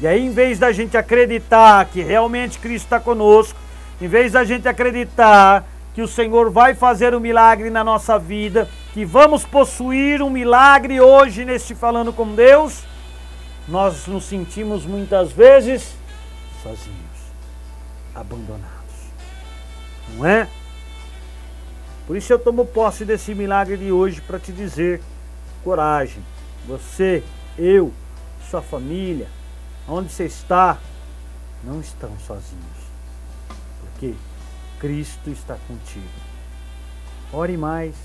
[0.00, 3.58] E aí, em vez da gente acreditar que realmente Cristo está conosco,
[4.00, 8.68] em vez da gente acreditar que o Senhor vai fazer um milagre na nossa vida,
[8.92, 12.84] que vamos possuir um milagre hoje neste falando com Deus,
[13.68, 15.94] nós nos sentimos muitas vezes
[16.62, 16.96] sozinhos,
[18.14, 18.72] abandonados.
[20.14, 20.48] Não é?
[22.06, 25.02] Por isso eu tomo posse desse milagre de hoje para te dizer:
[25.64, 26.22] coragem,
[26.66, 27.24] você,
[27.58, 27.92] eu,
[28.48, 29.28] sua família,
[29.88, 30.78] onde você está,
[31.64, 32.86] não estão sozinhos.
[33.80, 34.14] Porque
[34.78, 36.04] Cristo está contigo.
[37.32, 37.96] Ore mais.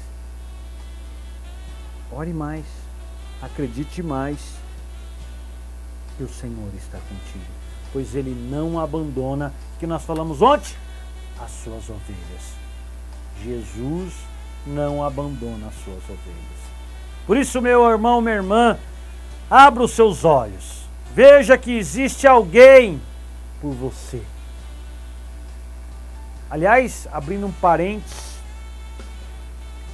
[2.12, 2.65] Ore mais.
[3.41, 4.61] Acredite mais
[6.22, 7.52] que o Senhor está contigo.
[7.92, 10.76] Pois Ele não abandona, que nós falamos ontem,
[11.44, 12.62] as suas ovelhas.
[13.44, 14.14] Jesus
[14.68, 16.62] não abandona as suas ovelhas.
[17.26, 18.78] Por isso, meu irmão, minha irmã,
[19.50, 20.84] abra os seus olhos.
[21.16, 23.02] Veja que existe alguém
[23.60, 24.22] por você.
[26.52, 28.36] Aliás, abrindo um parênteses,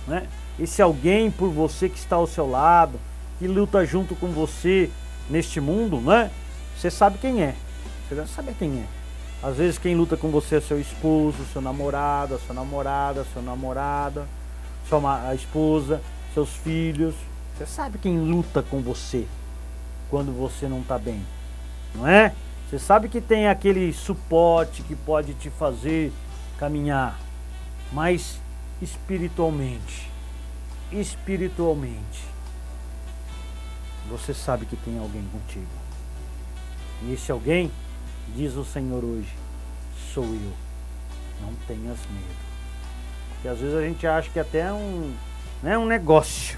[0.05, 0.27] né?
[0.59, 2.99] esse alguém por você que está ao seu lado,
[3.39, 4.91] que luta junto com você
[5.29, 6.31] neste mundo, né?
[6.77, 7.55] Você sabe quem é.
[8.09, 8.85] Você sabe quem é.
[9.41, 14.27] Às vezes quem luta com você é seu esposo, seu namorado, sua namorada, seu namorada,
[14.89, 16.01] sua esposa,
[16.33, 17.13] seus filhos.
[17.57, 19.27] Você sabe quem luta com você
[20.09, 21.21] quando você não está bem,
[21.93, 22.33] não é?
[22.69, 26.11] Você sabe que tem aquele suporte que pode te fazer
[26.57, 27.19] caminhar,
[27.91, 28.39] mas
[28.81, 30.09] espiritualmente,
[30.91, 32.23] espiritualmente,
[34.09, 35.67] você sabe que tem alguém contigo.
[37.03, 37.71] E esse alguém,
[38.35, 39.33] diz o Senhor hoje,
[40.13, 40.53] sou eu.
[41.41, 42.47] Não tenhas medo.
[43.29, 45.13] Porque às vezes a gente acha que até é um,
[45.61, 46.57] né, um negócio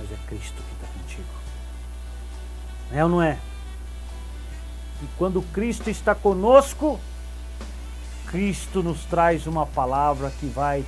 [0.00, 1.28] mas é Cristo que está contigo.
[2.92, 3.38] É ou não é?
[5.02, 6.98] E quando Cristo está conosco,
[8.26, 10.84] Cristo nos traz uma palavra que vai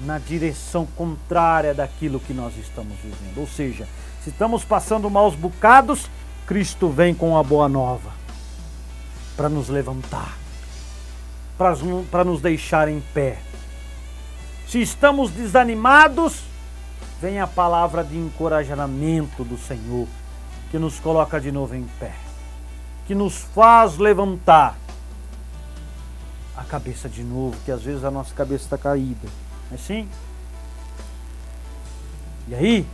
[0.00, 3.38] na direção contrária daquilo que nós estamos vivendo.
[3.38, 3.88] Ou seja,
[4.26, 6.10] se estamos passando maus bocados,
[6.48, 8.10] Cristo vem com a boa nova
[9.36, 10.36] para nos levantar,
[11.56, 13.38] para nos deixar em pé.
[14.66, 16.42] Se estamos desanimados,
[17.20, 20.08] vem a palavra de encorajamento do Senhor,
[20.72, 22.12] que nos coloca de novo em pé,
[23.06, 24.76] que nos faz levantar
[26.56, 29.28] a cabeça de novo, que às vezes a nossa cabeça está caída.
[29.70, 30.08] Não é assim?
[32.48, 32.86] E aí,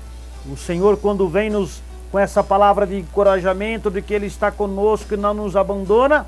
[0.50, 5.14] o Senhor, quando vem nos com essa palavra de encorajamento, de que Ele está conosco
[5.14, 6.26] e não nos abandona,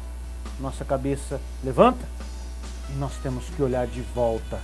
[0.59, 2.07] nossa cabeça levanta
[2.91, 4.59] e nós temos que olhar de volta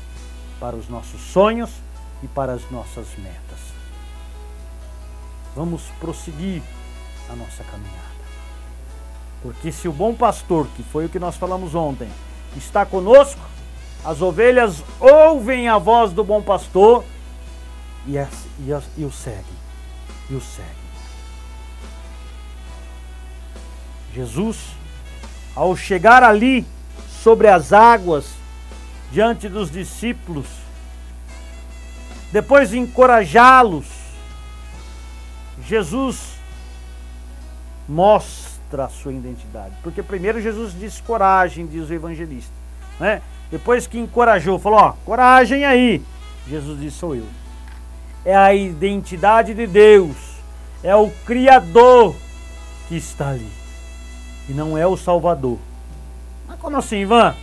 [0.58, 1.70] para os nossos sonhos
[2.22, 3.58] e para as nossas metas.
[5.54, 6.62] Vamos prosseguir
[7.30, 8.10] a nossa caminhada.
[9.42, 12.08] Porque se o bom pastor, que foi o que nós falamos ontem,
[12.56, 13.40] está conosco,
[14.04, 17.04] as ovelhas ouvem a voz do bom pastor
[18.06, 18.28] e, as,
[18.64, 19.44] e, as, e o seguem.
[20.28, 20.80] E o seguem.
[24.14, 24.58] Jesus,
[25.54, 26.66] ao chegar ali
[27.22, 28.26] sobre as águas,
[29.12, 30.46] diante dos discípulos,
[32.32, 33.86] depois de encorajá-los,
[35.66, 36.34] Jesus
[37.88, 39.74] mostra a sua identidade.
[39.82, 42.52] Porque primeiro Jesus disse coragem, diz o evangelista.
[42.98, 43.20] Né?
[43.50, 46.02] Depois que encorajou, falou: Ó, coragem aí.
[46.48, 47.26] Jesus disse: Sou eu.
[48.24, 50.16] É a identidade de Deus.
[50.82, 52.14] É o Criador
[52.88, 53.48] que está ali.
[54.48, 55.58] E não é o Salvador.
[56.46, 57.34] Mas como assim, Ivan?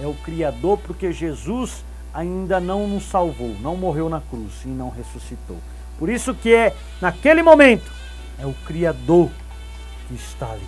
[0.00, 4.90] É o Criador porque Jesus ainda não nos salvou, não morreu na cruz e não
[4.90, 5.56] ressuscitou.
[5.98, 7.90] Por isso que é naquele momento
[8.38, 9.30] é o criador
[10.08, 10.66] que está ali.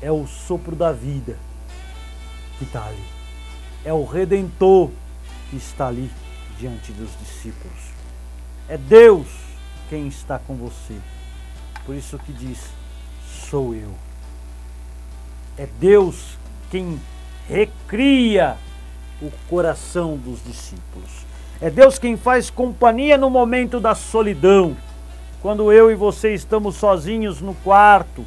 [0.00, 1.38] É o sopro da vida
[2.58, 3.04] que está ali.
[3.84, 4.90] É o redentor
[5.50, 6.10] que está ali
[6.58, 7.91] diante dos discípulos.
[8.72, 9.26] É Deus
[9.90, 10.96] quem está com você.
[11.84, 12.58] Por isso que diz:
[13.50, 13.90] sou eu.
[15.58, 16.38] É Deus
[16.70, 16.98] quem
[17.46, 18.56] recria
[19.20, 21.10] o coração dos discípulos.
[21.60, 24.74] É Deus quem faz companhia no momento da solidão.
[25.42, 28.24] Quando eu e você estamos sozinhos no quarto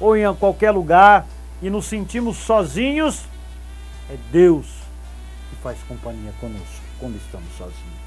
[0.00, 1.28] ou em qualquer lugar
[1.62, 3.22] e nos sentimos sozinhos,
[4.10, 4.66] é Deus
[5.48, 8.05] que faz companhia conosco quando estamos sozinhos.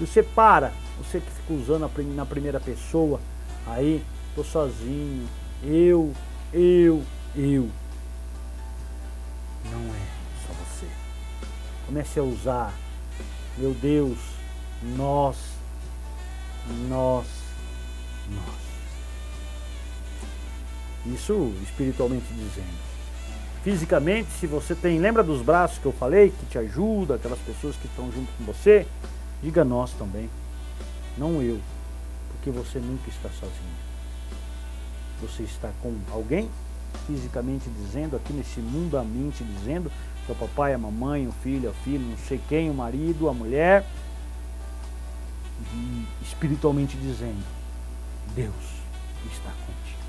[0.00, 3.20] Você para, você que fica usando na primeira pessoa,
[3.66, 4.02] aí,
[4.34, 5.28] tô sozinho,
[5.62, 6.14] eu,
[6.54, 7.02] eu,
[7.36, 7.68] eu.
[9.70, 10.06] Não é
[10.46, 10.86] só você.
[11.86, 12.72] Comece a usar,
[13.58, 14.16] meu Deus,
[14.96, 15.36] nós,
[16.88, 17.26] nós,
[18.30, 18.60] nós.
[21.14, 22.90] Isso espiritualmente dizendo.
[23.62, 27.76] Fisicamente, se você tem, lembra dos braços que eu falei, que te ajuda, aquelas pessoas
[27.76, 28.86] que estão junto com você,
[29.42, 30.28] diga nós também,
[31.16, 31.60] não eu,
[32.32, 33.90] porque você nunca está sozinho.
[35.20, 36.48] Você está com alguém,
[37.06, 39.90] fisicamente dizendo, aqui nesse mundo a mente dizendo,
[40.28, 43.84] o papai, a mamãe, o filho, a filha, não sei quem, o marido, a mulher,
[45.74, 47.44] e espiritualmente dizendo,
[48.34, 48.54] Deus
[49.30, 50.00] está contigo.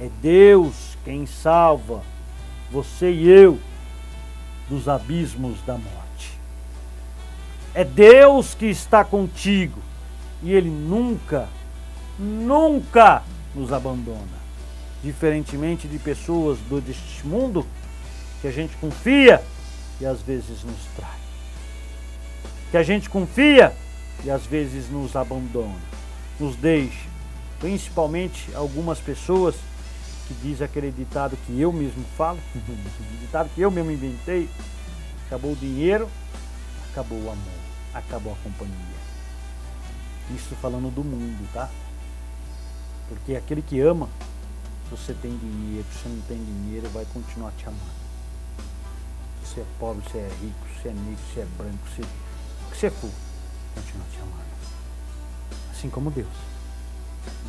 [0.00, 2.02] É Deus quem salva
[2.70, 3.58] você e eu
[4.68, 6.03] dos abismos da morte.
[7.74, 9.80] É Deus que está contigo
[10.42, 11.48] e Ele nunca,
[12.16, 14.44] nunca nos abandona.
[15.02, 17.66] Diferentemente de pessoas do, deste mundo
[18.40, 19.42] que a gente confia
[20.00, 21.18] e às vezes nos trai.
[22.70, 23.74] Que a gente confia
[24.24, 25.74] e às vezes nos abandona,
[26.38, 27.08] nos deixa.
[27.58, 29.56] Principalmente algumas pessoas
[30.28, 32.38] que diz aquele ditado que eu mesmo falo,
[33.20, 34.48] ditado que eu mesmo inventei,
[35.26, 36.08] acabou o dinheiro,
[36.94, 37.60] acabou o amor,
[37.92, 38.74] acabou a companhia.
[40.30, 41.68] Isso falando do mundo, tá?
[43.08, 44.08] Porque aquele que ama,
[44.88, 48.04] você tem dinheiro, você não tem dinheiro, vai continuar te amando.
[49.42, 52.90] Você é pobre, se é rico, se é negro, se é branco, o que você
[52.90, 53.10] for,
[53.74, 54.44] continua te amando.
[55.72, 56.28] Assim como Deus.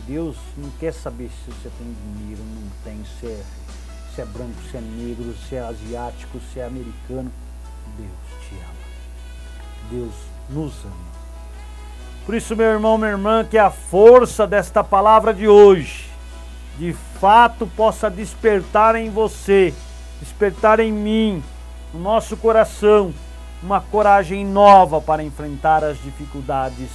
[0.07, 3.45] Deus não quer saber se você tem dinheiro, não tem, se é,
[4.15, 7.31] se é branco, se é negro, se é asiático, se é americano.
[7.95, 8.84] Deus te ama.
[9.89, 10.13] Deus
[10.49, 11.05] nos ama.
[12.25, 16.09] Por isso, meu irmão, minha irmã, que a força desta palavra de hoje,
[16.77, 19.73] de fato, possa despertar em você,
[20.19, 21.43] despertar em mim,
[21.93, 23.13] no nosso coração,
[23.61, 26.89] uma coragem nova para enfrentar as dificuldades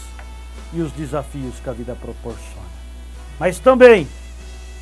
[0.73, 2.61] e os desafios que a vida proporciona
[3.41, 4.07] mas também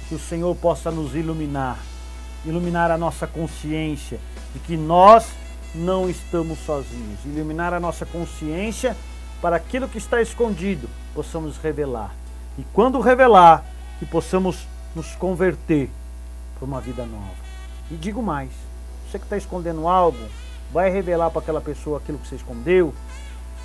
[0.09, 1.79] que o Senhor possa nos iluminar,
[2.45, 4.19] iluminar a nossa consciência
[4.53, 5.29] de que nós
[5.75, 8.97] não estamos sozinhos, iluminar a nossa consciência
[9.41, 12.15] para aquilo que está escondido possamos revelar.
[12.59, 13.65] E quando revelar,
[13.99, 15.91] que possamos nos converter
[16.57, 17.35] para uma vida nova.
[17.91, 18.51] E digo mais:
[19.07, 20.19] você que está escondendo algo,
[20.73, 22.95] vai revelar para aquela pessoa aquilo que você escondeu,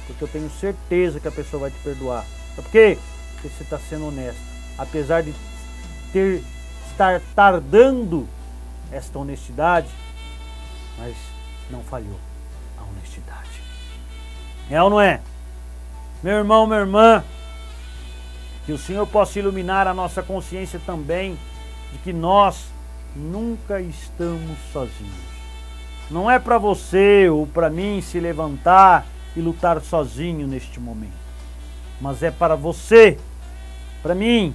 [0.08, 2.26] porque eu tenho certeza que a pessoa vai te perdoar.
[2.56, 2.98] Sabe por quê?
[3.34, 5.34] Porque você está sendo honesto apesar de
[6.12, 6.44] ter
[6.92, 8.28] estar tardando
[8.92, 9.90] esta honestidade,
[10.98, 11.16] mas
[11.74, 12.20] não falhou
[12.80, 13.50] a honestidade.
[14.70, 15.20] É ou não é?
[16.22, 17.24] Meu irmão, minha irmã,
[18.66, 21.38] que o Senhor possa iluminar a nossa consciência também
[21.92, 22.68] de que nós
[23.16, 25.34] nunca estamos sozinhos.
[26.10, 29.06] Não é para você ou para mim se levantar
[29.36, 31.12] e lutar sozinho neste momento,
[32.00, 33.18] mas é para você,
[34.02, 34.54] para mim,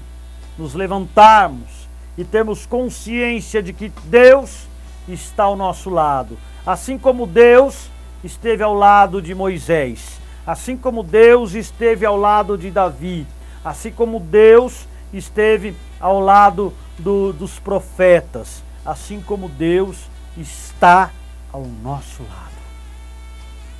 [0.56, 4.68] nos levantarmos e termos consciência de que Deus
[5.08, 6.38] está ao nosso lado.
[6.68, 7.88] Assim como Deus
[8.22, 13.26] esteve ao lado de Moisés, assim como Deus esteve ao lado de Davi,
[13.64, 19.96] assim como Deus esteve ao lado do, dos profetas, assim como Deus
[20.36, 21.10] está
[21.50, 22.52] ao nosso lado.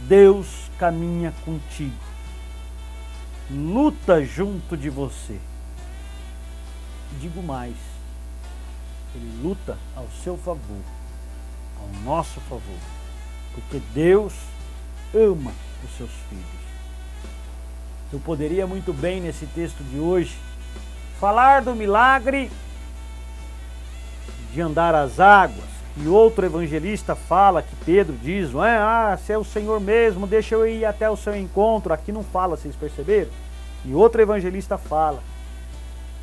[0.01, 0.47] Deus
[0.79, 1.93] caminha contigo,
[3.51, 5.39] luta junto de você.
[7.21, 7.77] Digo mais,
[9.15, 10.81] ele luta ao seu favor,
[11.89, 12.79] ao nosso favor,
[13.55, 14.35] porque Deus
[15.15, 15.53] ama
[15.85, 16.45] os seus filhos.
[18.13, 20.37] Eu poderia muito bem nesse texto de hoje
[21.21, 22.51] falar do milagre
[24.53, 28.77] de andar às águas, e outro evangelista fala que Pedro diz, é?
[28.79, 31.93] Ah, se é o Senhor mesmo, deixa eu ir até o seu encontro.
[31.93, 33.31] Aqui não fala, vocês perceberam?
[33.85, 35.21] E outro evangelista fala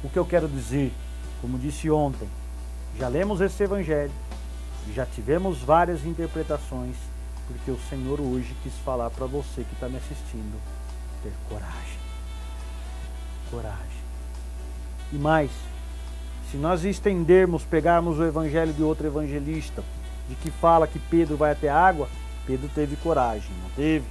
[0.03, 0.93] o que eu quero dizer,
[1.41, 2.27] como disse ontem,
[2.97, 4.11] já lemos esse evangelho,
[4.93, 6.95] já tivemos várias interpretações,
[7.47, 10.59] porque o Senhor hoje quis falar para você que está me assistindo.
[11.23, 11.99] ter coragem.
[13.49, 14.05] Coragem.
[15.11, 15.51] E mais,
[16.51, 19.83] se nós estendermos, pegarmos o evangelho de outro evangelista,
[20.29, 22.07] de que fala que Pedro vai até água,
[22.45, 24.05] Pedro teve coragem, não teve?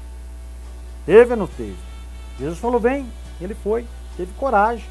[1.06, 1.76] Teve ou não teve?
[2.38, 3.06] Jesus falou: vem,
[3.40, 4.86] ele foi, teve coragem.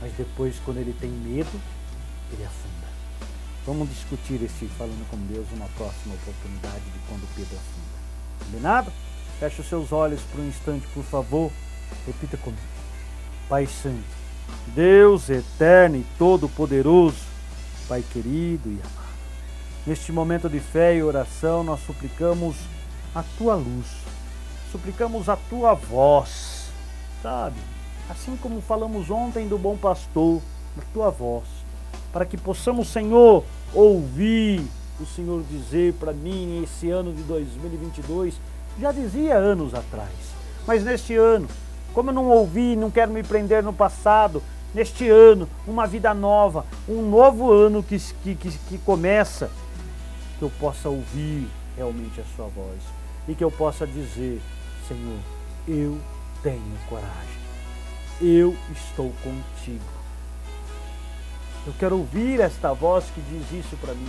[0.00, 1.60] Mas depois, quando ele tem medo,
[2.32, 2.75] ele afunda.
[3.66, 8.44] Vamos discutir esse falando com Deus numa próxima oportunidade de quando Pedro afunda.
[8.44, 8.92] Combinado?
[9.40, 11.50] Feche os seus olhos por um instante, por favor.
[12.06, 12.62] Repita comigo.
[13.48, 14.04] Pai Santo,
[14.68, 17.18] Deus eterno e todo-poderoso,
[17.88, 19.06] Pai querido e amado.
[19.84, 22.54] Neste momento de fé e oração, nós suplicamos
[23.14, 23.86] a tua luz,
[24.70, 26.70] suplicamos a tua voz,
[27.20, 27.58] sabe?
[28.08, 30.40] Assim como falamos ontem do bom pastor,
[30.78, 31.44] a tua voz,
[32.16, 33.44] para que possamos, Senhor,
[33.74, 34.64] ouvir
[34.98, 38.40] o Senhor dizer para mim esse ano de 2022,
[38.80, 40.08] já dizia anos atrás,
[40.66, 41.46] mas neste ano,
[41.92, 44.42] como eu não ouvi, não quero me prender no passado,
[44.72, 49.50] neste ano, uma vida nova, um novo ano que, que, que começa
[50.38, 51.46] que eu possa ouvir
[51.76, 52.80] realmente a sua voz
[53.28, 54.40] e que eu possa dizer,
[54.88, 55.18] Senhor,
[55.68, 55.98] eu
[56.42, 57.12] tenho coragem,
[58.22, 59.95] eu estou contigo.
[61.66, 64.08] Eu quero ouvir esta voz que diz isso para mim,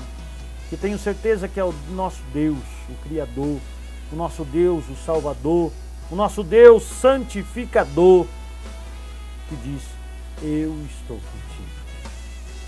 [0.69, 3.59] que tenho certeza que é o nosso Deus, o Criador,
[4.11, 5.71] o nosso Deus, o Salvador,
[6.11, 8.27] o nosso Deus santificador,
[9.49, 9.81] que diz:
[10.41, 11.77] Eu estou contigo.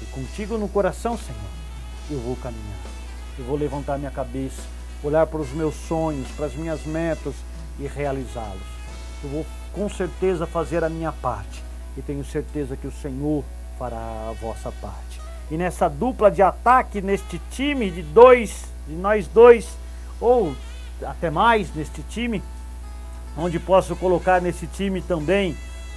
[0.02, 1.40] E contigo no coração, Senhor,
[2.10, 3.00] eu vou caminhar
[3.40, 4.62] eu vou levantar minha cabeça,
[5.02, 7.34] olhar para os meus sonhos, para as minhas metas
[7.80, 8.62] e realizá-los.
[9.24, 11.64] Eu vou com certeza fazer a minha parte
[11.98, 13.46] e tenho certeza que o Senhor
[13.80, 15.22] fará a vossa parte.
[15.50, 19.70] E nessa dupla de ataque, neste time de dois, de nós dois,
[20.20, 20.54] ou
[21.02, 22.44] até mais neste time,
[23.38, 25.56] onde posso colocar nesse time também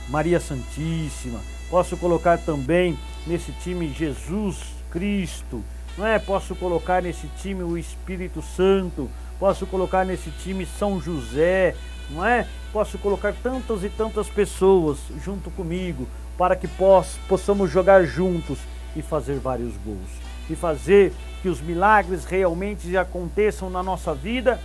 [0.08, 4.58] Maria Santíssima, posso colocar também nesse time Jesus
[4.90, 5.62] Cristo,
[5.98, 6.18] não é?
[6.18, 11.74] Posso colocar nesse time o Espírito Santo, posso colocar nesse time São José,
[12.10, 12.46] não é?
[12.72, 16.06] Posso colocar tantas e tantas pessoas junto comigo
[16.36, 18.58] para que poss possamos jogar juntos
[18.96, 20.10] e fazer vários gols
[20.50, 24.60] e fazer que os milagres realmente aconteçam na nossa vida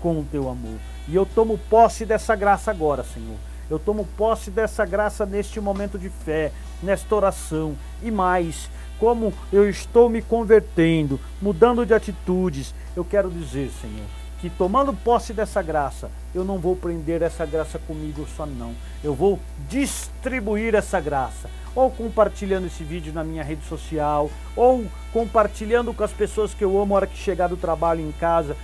[0.00, 0.78] com o teu amor.
[1.08, 3.36] E eu tomo posse dessa graça agora, Senhor.
[3.70, 6.52] Eu tomo posse dessa graça neste momento de fé,
[6.82, 8.68] nesta oração e mais
[9.02, 14.06] como eu estou me convertendo, mudando de atitudes, eu quero dizer, Senhor,
[14.42, 18.74] que tomando posse dessa graça, eu não vou prender essa graça comigo só não.
[19.02, 19.40] Eu vou
[19.70, 24.84] distribuir essa graça, ou compartilhando esse vídeo na minha rede social, ou
[25.14, 28.54] compartilhando com as pessoas que eu amo a hora que chegar do trabalho em casa.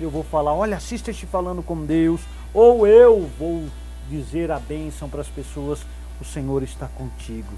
[0.00, 2.22] Eu vou falar, olha, assista este falando com Deus,
[2.52, 3.64] ou eu vou
[4.10, 5.86] dizer a bênção para as pessoas,
[6.20, 7.52] o Senhor está contigo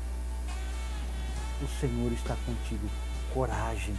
[1.62, 2.88] o Senhor está contigo.
[3.32, 3.94] Coragem.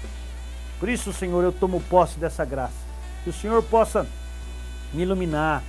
[0.80, 2.89] Por isso, Senhor, eu tomo posse dessa graça.
[3.30, 4.08] Que o Senhor possa
[4.92, 5.62] me iluminar,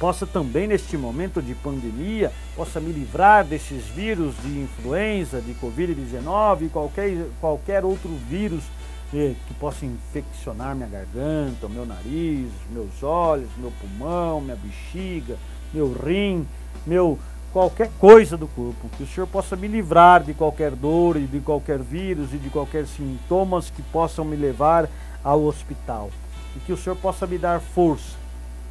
[0.00, 6.62] possa também neste momento de pandemia, possa me livrar desses vírus de influenza, de Covid-19
[6.62, 8.64] e qualquer, qualquer outro vírus
[9.12, 15.36] eh, que possa infeccionar minha garganta, meu nariz, meus olhos, meu pulmão, minha bexiga,
[15.70, 16.48] meu rim,
[16.86, 17.18] meu
[17.52, 21.40] qualquer coisa do corpo, que o Senhor possa me livrar de qualquer dor e de
[21.40, 24.88] qualquer vírus e de qualquer sintomas que possam me levar
[25.22, 26.10] ao hospital.
[26.56, 28.16] E que o Senhor possa me dar força,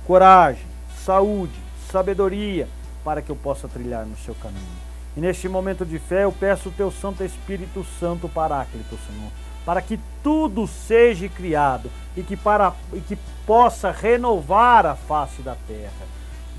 [0.05, 0.63] coragem,
[1.03, 1.57] saúde,
[1.91, 2.67] sabedoria
[3.03, 4.61] para que eu possa trilhar no seu caminho.
[5.17, 9.31] E neste momento de fé eu peço o teu Santo Espírito Santo Paráclito, Senhor,
[9.65, 15.55] para que tudo seja criado e que, para, e que possa renovar a face da
[15.67, 16.11] terra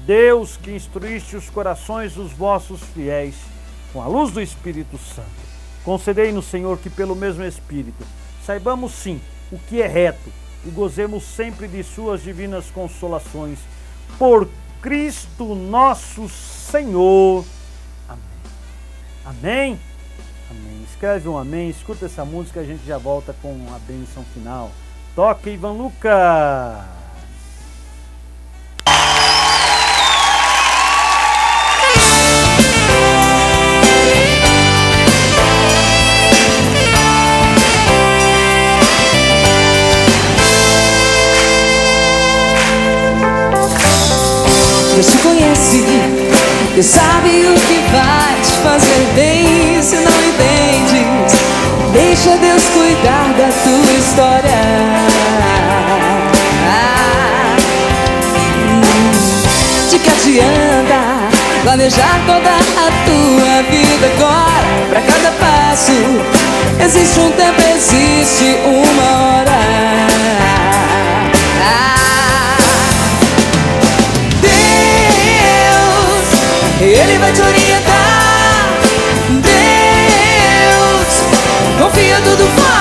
[0.07, 3.37] Deus que instruíste os corações dos vossos fiéis
[3.93, 5.29] com a luz do Espírito Santo.
[5.85, 8.05] Concedei-nos, Senhor, que pelo mesmo Espírito
[8.45, 9.20] saibamos sim
[9.53, 10.33] o que é reto
[10.64, 13.58] e gozemos sempre de Suas divinas consolações.
[14.18, 14.48] Por
[14.80, 17.44] Cristo nosso Senhor.
[18.08, 18.22] Amém.
[19.24, 19.80] Amém.
[20.50, 20.82] Amém.
[20.90, 24.70] Escreve um amém, escuta essa música, a gente já volta com a bênção final.
[25.14, 27.01] Toca, Ivan Lucas.
[45.03, 45.84] Deus te conhece
[46.74, 51.32] Deus sabe o que vai te fazer bem Se não entendes
[51.92, 54.62] Deixa Deus cuidar da tua história
[59.90, 61.03] De que adianta
[61.64, 64.88] planejar toda a tua vida agora.
[64.88, 65.92] Pra cada passo
[66.84, 70.51] existe um tempo, existe uma hora.
[76.95, 78.68] Ele vai te orientar.
[79.40, 81.22] Deus,
[81.78, 82.72] confia tudo fora.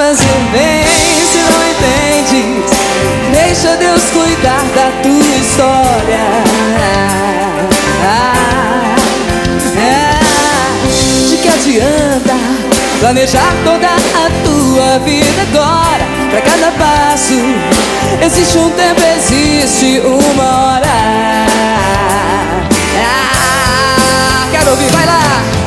[0.00, 0.82] Fazer bem.
[1.30, 2.70] Se não entendes,
[3.32, 6.24] deixa Deus cuidar da tua história.
[8.02, 8.96] Ah,
[9.76, 10.06] ah,
[11.28, 12.34] de que adianta
[12.98, 16.06] planejar toda a tua vida agora?
[16.30, 17.34] Pra cada passo
[18.24, 20.88] existe um tempo, existe uma hora.
[23.04, 25.59] Ah, quero ouvir, vai lá.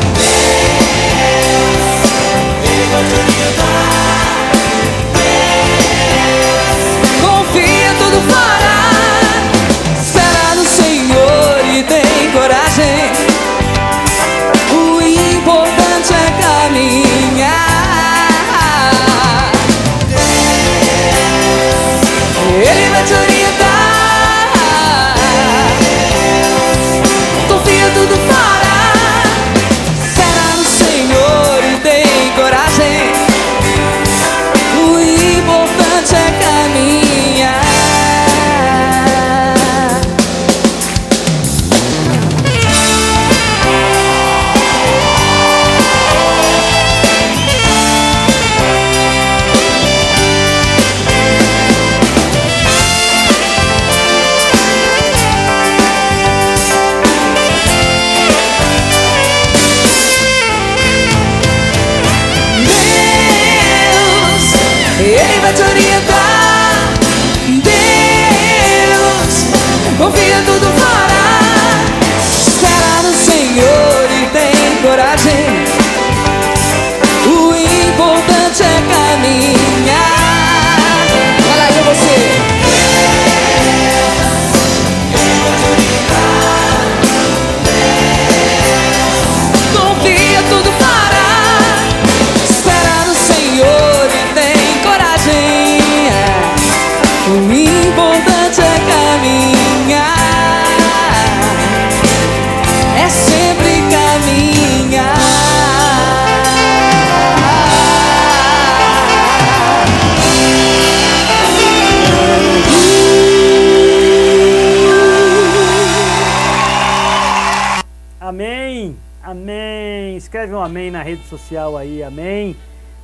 [120.44, 122.54] Escreve um amém na rede social aí, amém.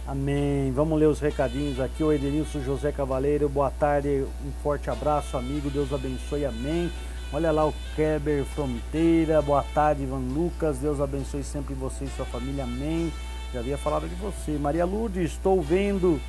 [0.05, 0.73] Amém.
[0.73, 2.03] Vamos ler os recadinhos aqui.
[2.03, 5.69] O Edenilson José Cavaleiro, boa tarde, um forte abraço, amigo.
[5.69, 6.91] Deus abençoe, amém.
[7.31, 10.79] Olha lá o Keber Fronteira, boa tarde, Ivan Lucas.
[10.79, 13.09] Deus abençoe sempre você e sua família, amém.
[13.53, 14.57] Já havia falado de você.
[14.59, 16.19] Maria Lourdes, estou vendo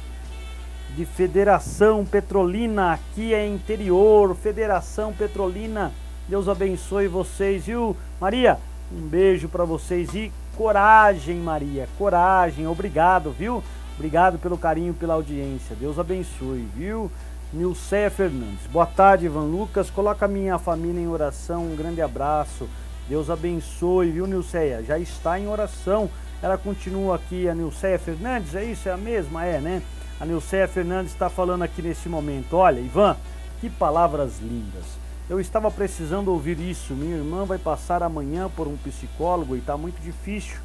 [0.94, 5.90] de Federação Petrolina, aqui é interior, Federação Petrolina.
[6.28, 7.96] Deus abençoe vocês, viu?
[8.20, 8.58] Maria,
[8.92, 12.66] um beijo para vocês e coragem, Maria, coragem.
[12.66, 13.62] Obrigado, viu?
[13.94, 15.76] Obrigado pelo carinho, pela audiência.
[15.76, 17.10] Deus abençoe, viu?
[17.52, 18.66] Nilceia Fernandes.
[18.70, 19.90] Boa tarde, Ivan Lucas.
[19.90, 21.64] Coloca minha família em oração.
[21.64, 22.68] Um grande abraço.
[23.08, 24.84] Deus abençoe, viu, Nilceia?
[24.84, 26.08] Já está em oração.
[26.40, 28.54] Ela continua aqui, a Nilceia Fernandes.
[28.54, 28.88] É isso?
[28.88, 29.44] É a mesma?
[29.44, 29.82] É, né?
[30.20, 32.56] A Nilceia Fernandes está falando aqui nesse momento.
[32.56, 33.16] Olha, Ivan,
[33.60, 34.99] que palavras lindas.
[35.30, 36.92] Eu estava precisando ouvir isso.
[36.92, 40.58] Minha irmã vai passar amanhã por um psicólogo e está muito difícil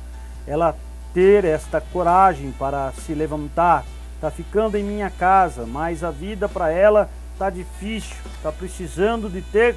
[0.47, 0.75] ela
[1.13, 3.85] ter esta coragem para se levantar.
[4.15, 8.15] Está ficando em minha casa, mas a vida para ela está difícil.
[8.37, 9.75] Está precisando de ter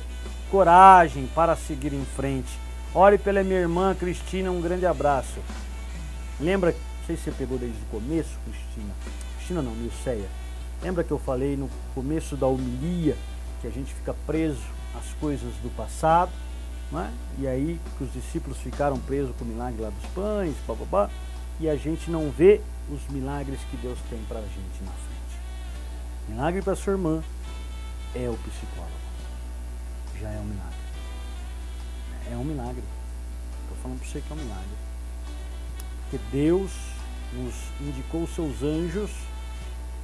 [0.50, 2.58] coragem para seguir em frente.
[2.94, 5.38] Ore pela minha irmã Cristina, um grande abraço.
[6.40, 8.94] Lembra, não sei se você pegou desde o começo, Cristina.
[9.36, 10.30] Cristina não, Nilceia.
[10.82, 13.18] Lembra que eu falei no começo da homilia
[13.60, 16.30] que a gente fica preso às coisas do passado?
[16.90, 17.10] Não é?
[17.38, 21.10] E aí que os discípulos ficaram presos com o milagre lá dos pães, bababá,
[21.60, 25.08] e a gente não vê os milagres que Deus tem para a gente na frente.
[26.28, 27.22] Milagre para sua irmã
[28.14, 28.92] é o psicólogo.
[30.20, 30.78] Já é um milagre.
[32.30, 32.82] É um milagre.
[33.62, 34.68] Estou falando para você que é um milagre.
[36.02, 36.70] Porque Deus
[37.34, 39.10] nos indicou seus anjos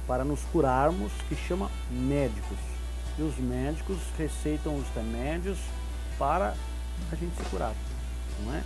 [0.07, 2.74] para nos curarmos, que chama médicos.
[3.17, 5.57] E os médicos receitam os remédios
[6.17, 6.55] para
[7.11, 7.73] a gente se curar,
[8.43, 8.63] não é?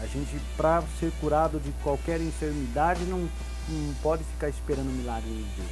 [0.00, 3.28] A gente, para ser curado de qualquer enfermidade, não,
[3.68, 5.70] não pode ficar esperando o milagre de Deus.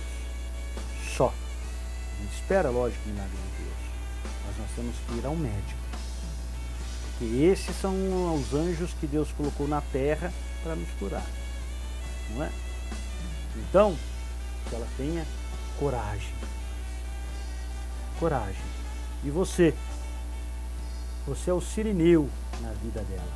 [1.17, 1.29] Só.
[1.29, 3.77] A gente espera, lógico, o milagre de Deus.
[4.47, 5.79] Mas nós temos que ir ao médico.
[7.19, 7.95] Porque esses são
[8.35, 11.27] os anjos que Deus colocou na terra para nos curar.
[12.35, 12.51] Não é?
[13.57, 13.97] Então,
[14.69, 15.25] que ela tenha
[15.79, 16.33] coragem.
[18.19, 18.63] Coragem.
[19.25, 19.75] E você?
[21.27, 22.31] Você é o sirineu
[22.63, 23.33] na vida dela.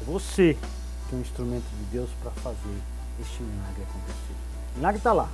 [0.00, 0.56] É você
[1.08, 2.82] que é um instrumento de Deus para fazer
[3.20, 4.34] este milagre acontecer.
[4.74, 5.28] O milagre está lá.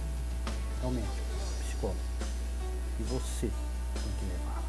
[0.82, 2.00] É o médico, o psicólogo.
[3.00, 3.50] E você
[3.94, 4.62] tem que levá-la.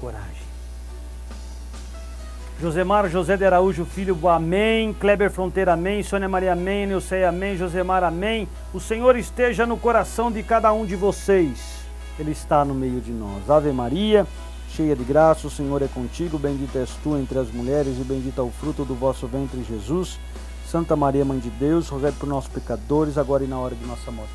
[0.00, 0.49] Coragem.
[2.60, 4.92] Josemar José de Araújo Filho, amém.
[4.92, 6.02] Kleber Fronteira, amém.
[6.02, 6.86] Sônia Maria, amém.
[6.86, 7.56] Nilceia, amém.
[7.56, 8.46] Josemar, amém.
[8.74, 11.58] O Senhor esteja no coração de cada um de vocês.
[12.18, 13.48] Ele está no meio de nós.
[13.48, 14.26] Ave Maria,
[14.76, 16.38] cheia de graça, o Senhor é contigo.
[16.38, 20.18] Bendita és tu entre as mulheres e bendito é o fruto do vosso ventre, Jesus.
[20.70, 24.10] Santa Maria, Mãe de Deus, rogai por nós pecadores, agora e na hora de nossa
[24.10, 24.30] morte.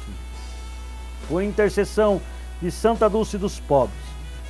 [1.29, 2.19] Por intercessão
[2.59, 4.01] de Santa Dulce dos Pobres,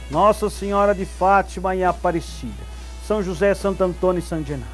[0.10, 2.75] Nossa Senhora de Fátima e Aparecida,
[3.08, 4.66] São José, Santo Antônio e São Genaro.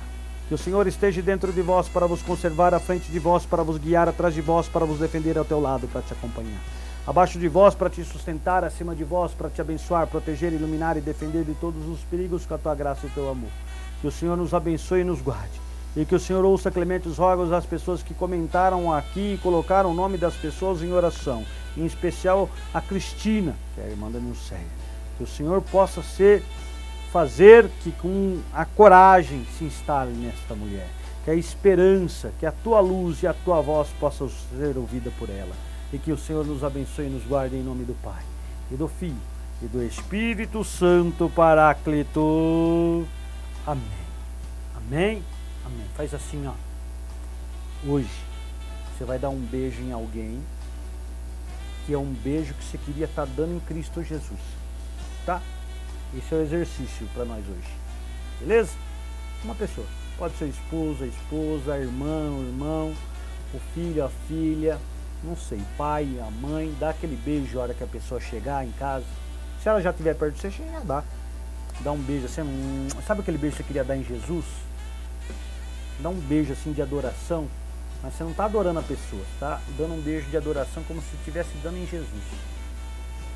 [0.47, 3.61] Que o Senhor esteja dentro de vós para vos conservar, à frente de vós para
[3.61, 6.61] vos guiar, atrás de vós para vos defender ao teu lado para te acompanhar.
[7.05, 11.01] Abaixo de vós para te sustentar, acima de vós para te abençoar, proteger, iluminar e
[11.01, 13.49] defender de todos os perigos com a tua graça e o teu amor.
[13.99, 15.59] Que o Senhor nos abençoe e nos guarde.
[15.93, 19.91] E que o Senhor ouça clemente os rogos das pessoas que comentaram aqui e colocaram
[19.91, 21.43] o nome das pessoas em oração.
[21.75, 24.61] Em especial a Cristina, que é a irmã da Nilceia.
[25.17, 26.43] Que o Senhor possa ser,
[27.11, 30.87] fazer que com a coragem se instale nesta mulher.
[31.23, 35.29] Que a esperança, que a tua luz e a tua voz possam ser ouvida por
[35.29, 35.53] ela.
[35.93, 38.23] E que o Senhor nos abençoe e nos guarde em nome do Pai,
[38.71, 39.15] e do Filho,
[39.61, 43.05] e do Espírito Santo Paráclito.
[43.67, 43.83] Amém.
[44.75, 45.23] Amém.
[45.65, 45.85] Amém.
[45.95, 46.53] Faz assim, ó.
[47.85, 48.09] Hoje
[48.97, 50.41] você vai dar um beijo em alguém
[51.85, 54.39] que é um beijo que você queria estar tá dando em Cristo Jesus.
[55.25, 55.41] Tá?
[56.17, 57.73] Esse é o exercício para nós hoje.
[58.39, 58.71] Beleza?
[59.43, 59.87] Uma pessoa.
[60.17, 62.93] Pode ser esposa, esposa, irmão, irmão,
[63.53, 64.77] o filho, a filha,
[65.23, 68.71] não sei, pai, a mãe, dá aquele beijo na hora que a pessoa chegar em
[68.71, 69.05] casa.
[69.61, 71.05] Se ela já estiver perto de você, a dar.
[71.81, 72.43] Dá um beijo assim,
[73.05, 74.45] sabe aquele beijo que você queria dar em Jesus?
[75.99, 77.47] Dá um beijo assim de adoração,
[78.03, 81.15] mas você não está adorando a pessoa, está dando um beijo de adoração como se
[81.15, 82.23] estivesse dando em Jesus.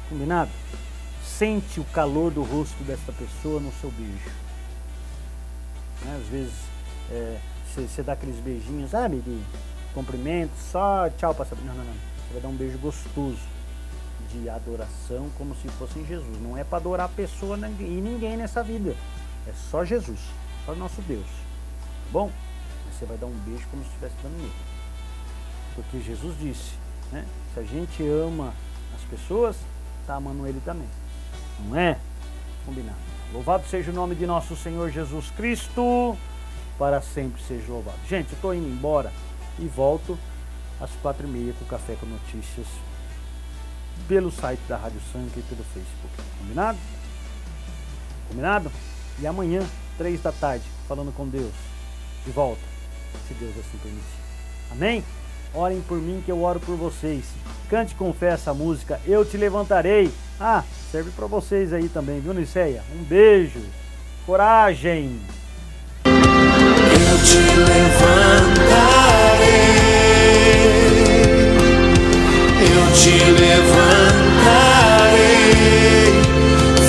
[0.10, 0.52] Combinado?
[1.26, 4.32] Sente o calor do rosto dessa pessoa no seu beijo.
[6.04, 6.22] Né?
[6.22, 6.54] Às vezes
[7.12, 9.46] é, você, você dá aqueles beijinhos, ah, amiguinho,
[9.94, 11.64] cumprimento, só tchau saber.
[11.66, 11.94] Não, não, não.
[11.94, 13.40] Você vai dar um beijo gostoso
[14.32, 16.42] de adoração como se fosse em Jesus.
[16.42, 18.96] Não é para adorar a pessoa e ninguém nessa vida.
[19.48, 20.20] É só Jesus,
[20.66, 21.26] só nosso Deus.
[21.26, 22.32] Tá bom?
[22.92, 24.54] Você vai dar um beijo como se estivesse dando nele.
[25.76, 26.72] Porque Jesus disse,
[27.12, 27.26] né?
[27.54, 28.54] Se a gente ama
[28.96, 29.58] as pessoas,
[30.02, 30.88] está amando ele também.
[31.60, 31.98] Não é?
[32.66, 32.98] Combinado.
[33.34, 36.18] Louvado seja o nome de nosso Senhor Jesus Cristo.
[36.78, 37.98] Para sempre seja louvado.
[38.08, 39.12] Gente, eu estou indo embora
[39.58, 40.18] e volto
[40.80, 42.68] às quatro e meia com o Café com Notícias
[44.08, 46.14] pelo site da Rádio Sanca e pelo Facebook.
[46.40, 46.78] Combinado?
[48.28, 48.72] Combinado?
[49.20, 49.66] E amanhã,
[49.98, 51.54] três da tarde, falando com Deus.
[52.26, 52.62] De volta,
[53.28, 54.06] se Deus assim permitir.
[54.72, 55.04] Amém?
[55.56, 57.24] Orem por mim que eu oro por vocês.
[57.70, 60.12] Cante com fé essa música, eu te levantarei.
[60.40, 62.84] Ah, serve para vocês aí também, viu, Niceia?
[62.94, 63.62] Um beijo.
[64.26, 65.18] Coragem.
[66.06, 66.12] Eu
[67.24, 68.36] te levantarei.
[72.62, 73.96] Eu te levantarei,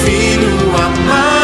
[0.02, 1.35] filho amado.